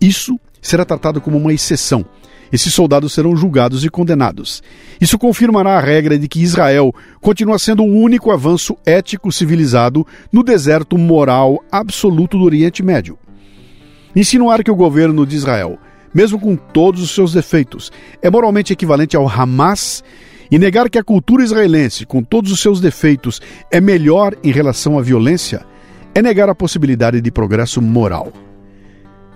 Isso 0.00 0.38
será 0.64 0.84
tratado 0.84 1.20
como 1.20 1.36
uma 1.36 1.52
exceção. 1.52 2.04
Esses 2.52 2.72
soldados 2.72 3.12
serão 3.12 3.36
julgados 3.36 3.84
e 3.84 3.88
condenados. 3.88 4.62
Isso 5.00 5.18
confirmará 5.18 5.76
a 5.76 5.80
regra 5.80 6.18
de 6.18 6.28
que 6.28 6.40
Israel 6.40 6.94
continua 7.20 7.58
sendo 7.58 7.82
o 7.82 7.92
único 7.92 8.30
avanço 8.30 8.76
ético 8.86 9.32
civilizado 9.32 10.06
no 10.32 10.42
deserto 10.42 10.96
moral 10.96 11.62
absoluto 11.70 12.38
do 12.38 12.44
Oriente 12.44 12.82
Médio. 12.82 13.18
Insinuar 14.14 14.62
que 14.62 14.70
o 14.70 14.76
governo 14.76 15.26
de 15.26 15.34
Israel, 15.34 15.78
mesmo 16.14 16.38
com 16.38 16.54
todos 16.54 17.02
os 17.02 17.10
seus 17.10 17.32
defeitos, 17.32 17.90
é 18.22 18.30
moralmente 18.30 18.72
equivalente 18.72 19.16
ao 19.16 19.28
Hamas 19.28 20.04
e 20.50 20.58
negar 20.58 20.88
que 20.88 20.98
a 20.98 21.04
cultura 21.04 21.42
israelense, 21.42 22.06
com 22.06 22.22
todos 22.22 22.52
os 22.52 22.60
seus 22.60 22.80
defeitos, 22.80 23.42
é 23.70 23.80
melhor 23.80 24.36
em 24.44 24.52
relação 24.52 24.96
à 24.96 25.02
violência, 25.02 25.66
é 26.14 26.22
negar 26.22 26.48
a 26.48 26.54
possibilidade 26.54 27.20
de 27.20 27.30
progresso 27.32 27.82
moral. 27.82 28.32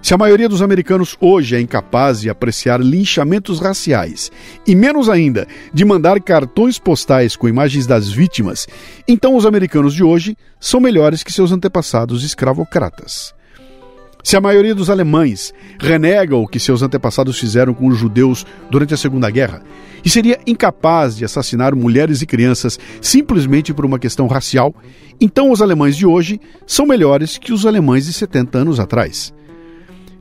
Se 0.01 0.15
a 0.15 0.19
maioria 0.19 0.49
dos 0.49 0.63
americanos 0.63 1.17
hoje 1.21 1.57
é 1.57 1.61
incapaz 1.61 2.21
de 2.21 2.31
apreciar 2.31 2.81
linchamentos 2.81 3.59
raciais, 3.59 4.31
e 4.67 4.75
menos 4.75 5.09
ainda 5.09 5.47
de 5.75 5.85
mandar 5.85 6.21
cartões 6.21 6.79
postais 6.79 7.35
com 7.35 7.49
imagens 7.49 7.87
das 7.87 8.09
vítimas, 8.09 8.67
então 9.09 9.37
os 9.37 9.45
americanos 9.45 9.93
de 9.93 10.05
hoje 10.05 10.37
são 10.61 10.81
melhores 10.81 11.23
que 11.23 11.33
seus 11.33 11.51
antepassados 11.51 12.23
escravocratas. 12.23 13.35
Se 14.23 14.37
a 14.37 14.41
maioria 14.41 14.75
dos 14.75 14.89
alemães 14.89 15.53
renega 15.81 16.37
o 16.37 16.47
que 16.47 16.61
seus 16.61 16.83
antepassados 16.83 17.39
fizeram 17.39 17.75
com 17.75 17.89
os 17.89 17.99
judeus 17.99 18.47
durante 18.71 18.95
a 18.95 18.97
Segunda 18.97 19.31
Guerra 19.31 19.63
e 20.05 20.11
seria 20.11 20.39
incapaz 20.47 21.17
de 21.17 21.25
assassinar 21.25 21.75
mulheres 21.75 22.23
e 22.23 22.27
crianças 22.27 22.79
simplesmente 23.01 23.75
por 23.75 23.85
uma 23.85 23.99
questão 23.99 24.27
racial, 24.27 24.75
então 25.21 25.51
os 25.51 25.61
alemães 25.61 25.97
de 25.97 26.07
hoje 26.07 26.41
são 26.67 26.87
melhores 26.87 27.37
que 27.37 27.53
os 27.53 27.67
alemães 27.67 28.07
de 28.07 28.13
70 28.13 28.59
anos 28.59 28.79
atrás. 28.79 29.35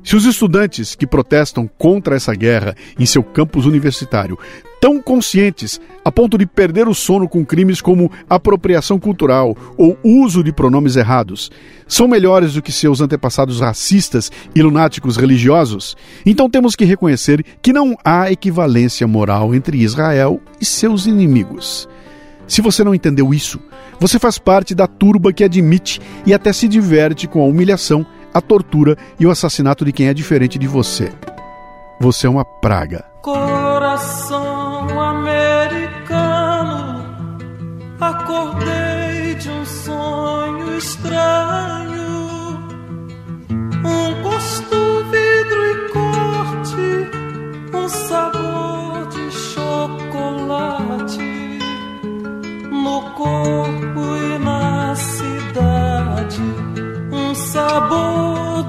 Se 0.07 0.15
os 0.15 0.23
estudantes 0.23 0.95
que 0.95 1.05
protestam 1.05 1.69
contra 1.77 2.15
essa 2.15 2.33
guerra 2.33 2.77
em 2.97 3.05
seu 3.05 3.21
campus 3.21 3.65
universitário 3.65 4.39
tão 4.79 5.01
conscientes 5.01 5.81
a 6.05 6.09
ponto 6.09 6.37
de 6.37 6.45
perder 6.45 6.87
o 6.87 6.95
sono 6.95 7.27
com 7.27 7.45
crimes 7.45 7.81
como 7.81 8.09
apropriação 8.29 8.97
cultural 8.97 9.53
ou 9.77 9.99
uso 10.01 10.41
de 10.41 10.53
pronomes 10.53 10.95
errados, 10.95 11.51
são 11.85 12.07
melhores 12.07 12.53
do 12.53 12.61
que 12.61 12.71
seus 12.71 13.01
antepassados 13.01 13.59
racistas 13.59 14.31
e 14.55 14.61
lunáticos 14.61 15.17
religiosos, 15.17 15.97
então 16.25 16.49
temos 16.49 16.73
que 16.73 16.85
reconhecer 16.85 17.43
que 17.61 17.73
não 17.73 17.93
há 18.01 18.31
equivalência 18.31 19.05
moral 19.05 19.53
entre 19.53 19.77
Israel 19.79 20.39
e 20.61 20.63
seus 20.63 21.05
inimigos. 21.05 21.85
Se 22.47 22.61
você 22.61 22.81
não 22.81 22.95
entendeu 22.95 23.33
isso, 23.33 23.59
você 23.99 24.17
faz 24.17 24.39
parte 24.39 24.73
da 24.73 24.87
turba 24.87 25.33
que 25.33 25.43
admite 25.43 25.99
e 26.25 26.33
até 26.33 26.53
se 26.53 26.65
diverte 26.65 27.27
com 27.27 27.41
a 27.41 27.45
humilhação 27.45 28.05
a 28.33 28.41
tortura 28.41 28.97
e 29.19 29.25
o 29.25 29.31
assassinato 29.31 29.83
de 29.83 29.91
quem 29.91 30.07
é 30.07 30.13
diferente 30.13 30.59
de 30.59 30.67
você. 30.67 31.11
Você 31.99 32.27
é 32.27 32.29
uma 32.29 32.45
praga. 32.45 33.05
Coração 33.21 34.87
americano, 34.99 36.17
acordei 37.99 39.35
de 39.35 39.49
um 39.49 39.65
sonho 39.65 40.77
estranho. 40.77 41.97
Um 43.49 44.21
gosto, 44.21 45.03
vidro 45.11 45.65
e 45.65 45.89
corte, 45.89 47.09
um 47.75 47.89
sabor 47.89 49.07
de 49.09 49.31
chocolate 49.31 50.77
no 52.69 53.01
corpo 53.15 54.15
e 54.17 54.37
na 54.39 54.95
cidade. 54.95 55.36
Sabor 57.51 58.63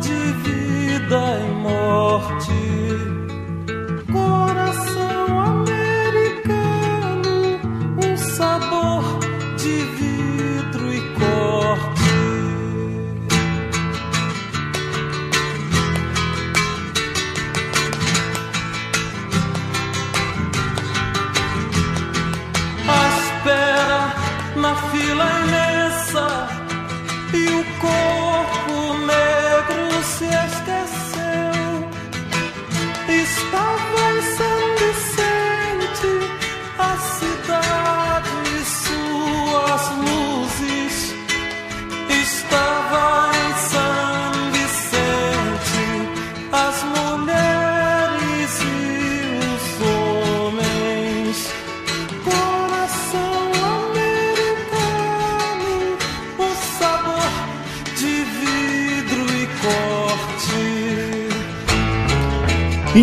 vida 0.45 1.41
e 1.41 1.51
morte. 1.63 2.88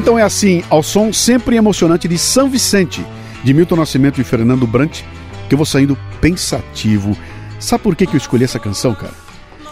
Então 0.05 0.19
é 0.19 0.21
assim, 0.21 0.63
ao 0.69 0.83
som 0.83 1.11
sempre 1.11 1.55
emocionante 1.55 2.07
de 2.07 2.15
São 2.19 2.47
Vicente, 2.47 3.03
de 3.43 3.51
Milton 3.55 3.77
Nascimento 3.77 4.21
e 4.21 4.23
Fernando 4.23 4.67
Brant, 4.67 5.01
que 5.49 5.55
eu 5.55 5.57
vou 5.57 5.65
saindo 5.65 5.97
pensativo. 6.21 7.17
Sabe 7.59 7.81
por 7.81 7.95
que, 7.95 8.05
que 8.05 8.15
eu 8.15 8.19
escolhi 8.19 8.43
essa 8.43 8.59
canção, 8.59 8.93
cara? 8.93 9.15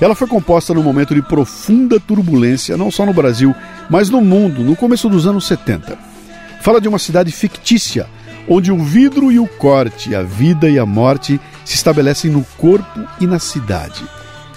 Ela 0.01 0.15
foi 0.15 0.27
composta 0.27 0.73
num 0.73 0.81
momento 0.81 1.13
de 1.13 1.21
profunda 1.21 1.99
turbulência, 1.99 2.75
não 2.75 2.89
só 2.89 3.05
no 3.05 3.13
Brasil, 3.13 3.53
mas 3.91 4.09
no 4.09 4.21
mundo, 4.21 4.63
no 4.63 4.75
começo 4.75 5.07
dos 5.07 5.27
anos 5.27 5.45
70. 5.45 5.99
Fala 6.61 6.81
de 6.81 6.87
uma 6.87 6.97
cidade 6.97 7.31
fictícia, 7.31 8.07
onde 8.49 8.71
o 8.71 8.79
vidro 8.79 9.31
e 9.31 9.37
o 9.37 9.45
corte, 9.45 10.15
a 10.15 10.23
vida 10.23 10.67
e 10.67 10.79
a 10.79 10.85
morte 10.85 11.39
se 11.63 11.75
estabelecem 11.75 12.31
no 12.31 12.43
corpo 12.57 13.01
e 13.21 13.27
na 13.27 13.37
cidade. 13.37 14.03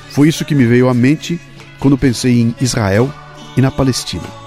Foi 0.09 0.27
isso 0.27 0.43
que 0.43 0.55
me 0.55 0.65
veio 0.65 0.89
à 0.89 0.95
mente 0.95 1.39
quando 1.79 1.99
pensei 1.99 2.41
em 2.41 2.55
Israel 2.63 3.13
e 3.59 3.61
na 3.61 3.71
Palestina. 3.71 4.46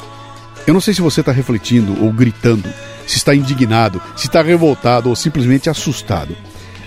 Eu 0.69 0.73
não 0.73 0.79
sei 0.79 0.93
se 0.93 1.01
você 1.01 1.21
está 1.21 1.31
refletindo 1.31 1.99
ou 2.05 2.13
gritando, 2.13 2.71
se 3.07 3.17
está 3.17 3.33
indignado, 3.33 3.99
se 4.15 4.27
está 4.27 4.43
revoltado 4.43 5.09
ou 5.09 5.15
simplesmente 5.15 5.67
assustado. 5.67 6.37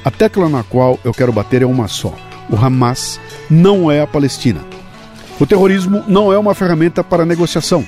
A 0.04 0.10
tecla 0.10 0.48
na 0.48 0.62
qual 0.62 1.00
eu 1.02 1.12
quero 1.12 1.32
bater 1.32 1.62
é 1.62 1.66
uma 1.66 1.88
só: 1.88 2.14
o 2.48 2.54
Hamas 2.54 3.18
não 3.50 3.90
é 3.90 4.00
a 4.00 4.06
Palestina. 4.06 4.60
O 5.40 5.44
terrorismo 5.44 6.04
não 6.06 6.32
é 6.32 6.38
uma 6.38 6.54
ferramenta 6.54 7.02
para 7.02 7.26
negociação. 7.26 7.84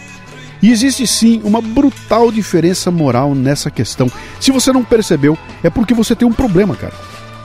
E 0.61 0.73
existe 0.73 1.07
sim 1.07 1.41
uma 1.45 1.61
brutal 1.61 2.33
diferença 2.33 2.91
moral 2.91 3.33
nessa 3.33 3.71
questão. 3.71 4.11
Se 4.41 4.51
você 4.51 4.73
não 4.73 4.83
percebeu, 4.83 5.39
é 5.63 5.71
porque 5.71 5.95
você 5.95 6.17
tem 6.17 6.27
um 6.27 6.33
problema, 6.33 6.75
cara. 6.75 6.95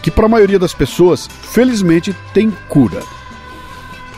que 0.02 0.10
para 0.10 0.26
a 0.26 0.30
maioria 0.30 0.58
das 0.58 0.74
pessoas, 0.74 1.30
felizmente, 1.54 2.16
tem 2.34 2.52
cura. 2.68 3.04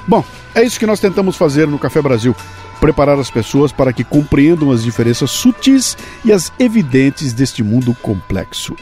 Bom, 0.08 0.24
é 0.56 0.64
isso 0.64 0.80
que 0.80 0.86
nós 0.86 1.02
tentamos 1.02 1.36
fazer 1.36 1.68
no 1.68 1.78
Café 1.78 2.02
Brasil. 2.02 2.34
Preparar 2.82 3.18
as 3.18 3.32
pessoas 3.32 3.72
para 3.72 3.94
que 3.94 4.04
compreendam 4.04 4.72
as 4.72 4.84
diferenças 4.84 5.32
sutis 5.32 5.96
e 6.26 6.34
as 6.34 6.52
evidentes 6.60 7.32
deste 7.32 7.64
mundo 7.64 7.96
complexo. 8.02 8.76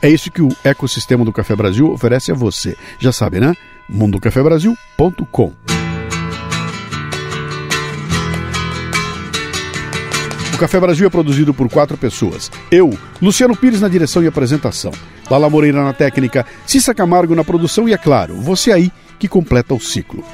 É 0.00 0.08
isso 0.08 0.30
que 0.30 0.42
o 0.42 0.54
ecossistema 0.62 1.24
do 1.24 1.32
Café 1.32 1.56
Brasil 1.56 1.90
oferece 1.90 2.30
a 2.30 2.34
você. 2.34 2.76
Já 3.00 3.10
sabe, 3.10 3.40
né? 3.40 3.54
mundocafebrasil.com. 3.88 5.52
O 10.54 10.58
Café 10.58 10.80
Brasil 10.80 11.06
é 11.06 11.10
produzido 11.10 11.52
por 11.52 11.68
quatro 11.68 11.98
pessoas. 11.98 12.50
Eu, 12.70 12.96
Luciano 13.20 13.54
Pires 13.54 13.80
na 13.80 13.88
direção 13.88 14.22
e 14.22 14.26
apresentação. 14.26 14.90
Lala 15.30 15.50
Moreira 15.50 15.82
na 15.82 15.92
técnica, 15.92 16.46
Cissa 16.66 16.94
Camargo 16.94 17.34
na 17.34 17.44
produção 17.44 17.88
e, 17.88 17.92
é 17.92 17.98
claro, 17.98 18.36
você 18.36 18.72
aí 18.72 18.90
que 19.18 19.28
completa 19.28 19.74
o 19.74 19.80
ciclo. 19.80 20.24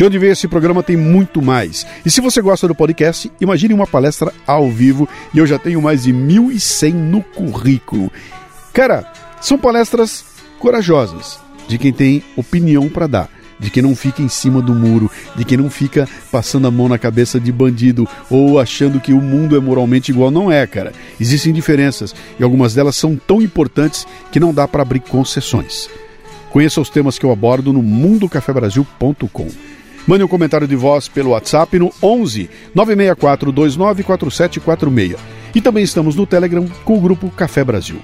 De 0.00 0.04
onde 0.06 0.18
veio 0.18 0.32
esse 0.32 0.48
programa 0.48 0.82
tem 0.82 0.96
muito 0.96 1.42
mais. 1.42 1.86
E 2.06 2.10
se 2.10 2.22
você 2.22 2.40
gosta 2.40 2.66
do 2.66 2.74
podcast, 2.74 3.30
imagine 3.38 3.74
uma 3.74 3.86
palestra 3.86 4.32
ao 4.46 4.70
vivo 4.70 5.06
e 5.34 5.36
eu 5.36 5.46
já 5.46 5.58
tenho 5.58 5.82
mais 5.82 6.04
de 6.04 6.10
1.100 6.10 6.94
no 6.94 7.22
currículo. 7.22 8.10
Cara, 8.72 9.04
são 9.42 9.58
palestras 9.58 10.24
corajosas, 10.58 11.38
de 11.68 11.76
quem 11.76 11.92
tem 11.92 12.24
opinião 12.34 12.88
para 12.88 13.06
dar 13.06 13.28
de 13.58 13.68
que 13.68 13.82
não 13.82 13.94
fica 13.94 14.22
em 14.22 14.28
cima 14.30 14.62
do 14.62 14.74
muro, 14.74 15.10
de 15.36 15.44
que 15.44 15.54
não 15.54 15.68
fica 15.68 16.08
passando 16.32 16.66
a 16.66 16.70
mão 16.70 16.88
na 16.88 16.96
cabeça 16.96 17.38
de 17.38 17.52
bandido 17.52 18.08
ou 18.30 18.58
achando 18.58 19.00
que 19.00 19.12
o 19.12 19.20
mundo 19.20 19.54
é 19.54 19.60
moralmente 19.60 20.10
igual. 20.10 20.30
Não 20.30 20.50
é, 20.50 20.66
cara. 20.66 20.94
Existem 21.20 21.52
diferenças 21.52 22.14
e 22.38 22.42
algumas 22.42 22.72
delas 22.72 22.96
são 22.96 23.16
tão 23.16 23.42
importantes 23.42 24.06
que 24.32 24.40
não 24.40 24.54
dá 24.54 24.66
para 24.66 24.80
abrir 24.80 25.00
concessões. 25.00 25.90
Conheça 26.48 26.80
os 26.80 26.88
temas 26.88 27.18
que 27.18 27.26
eu 27.26 27.30
abordo 27.30 27.70
no 27.70 27.82
mundocafebrasil.com. 27.82 29.79
Mande 30.06 30.24
um 30.24 30.28
comentário 30.28 30.66
de 30.66 30.76
voz 30.76 31.08
pelo 31.08 31.30
WhatsApp 31.30 31.78
no 31.78 31.92
11 32.02 32.50
964 32.74 33.52
294746. 33.52 35.16
E 35.54 35.60
também 35.60 35.84
estamos 35.84 36.16
no 36.16 36.26
Telegram 36.26 36.66
com 36.84 36.96
o 36.96 37.00
grupo 37.00 37.30
Café 37.30 37.64
Brasil. 37.64 38.00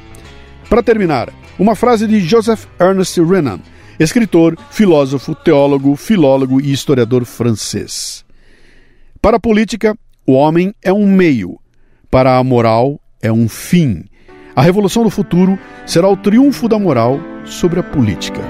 Para 0.69 0.83
terminar, 0.83 1.33
uma 1.59 1.75
frase 1.75 2.07
de 2.07 2.21
Joseph 2.21 2.67
Ernest 2.81 3.21
Renan 3.23 3.61
escritor, 3.99 4.57
filósofo, 4.71 5.35
teólogo, 5.35 5.97
filólogo 5.97 6.61
e 6.61 6.73
historiador 6.73 7.25
francês. 7.25 8.25
Para 9.21 9.39
a 9.39 9.41
política, 9.41 9.97
o 10.27 10.33
homem 10.33 10.75
é 10.83 10.93
um 10.93 11.07
meio, 11.07 11.59
para 12.11 12.37
a 12.37 12.45
moral, 12.45 13.01
é 13.23 13.33
um 13.33 13.49
fim. 13.49 14.05
A 14.55 14.63
revolução 14.63 15.03
do 15.03 15.11
futuro 15.11 15.59
será 15.87 16.09
o 16.09 16.17
triunfo 16.17 16.69
da 16.69 16.79
moral 16.79 17.21
sobre 17.45 17.81
a 17.81 17.83
política. 17.83 18.41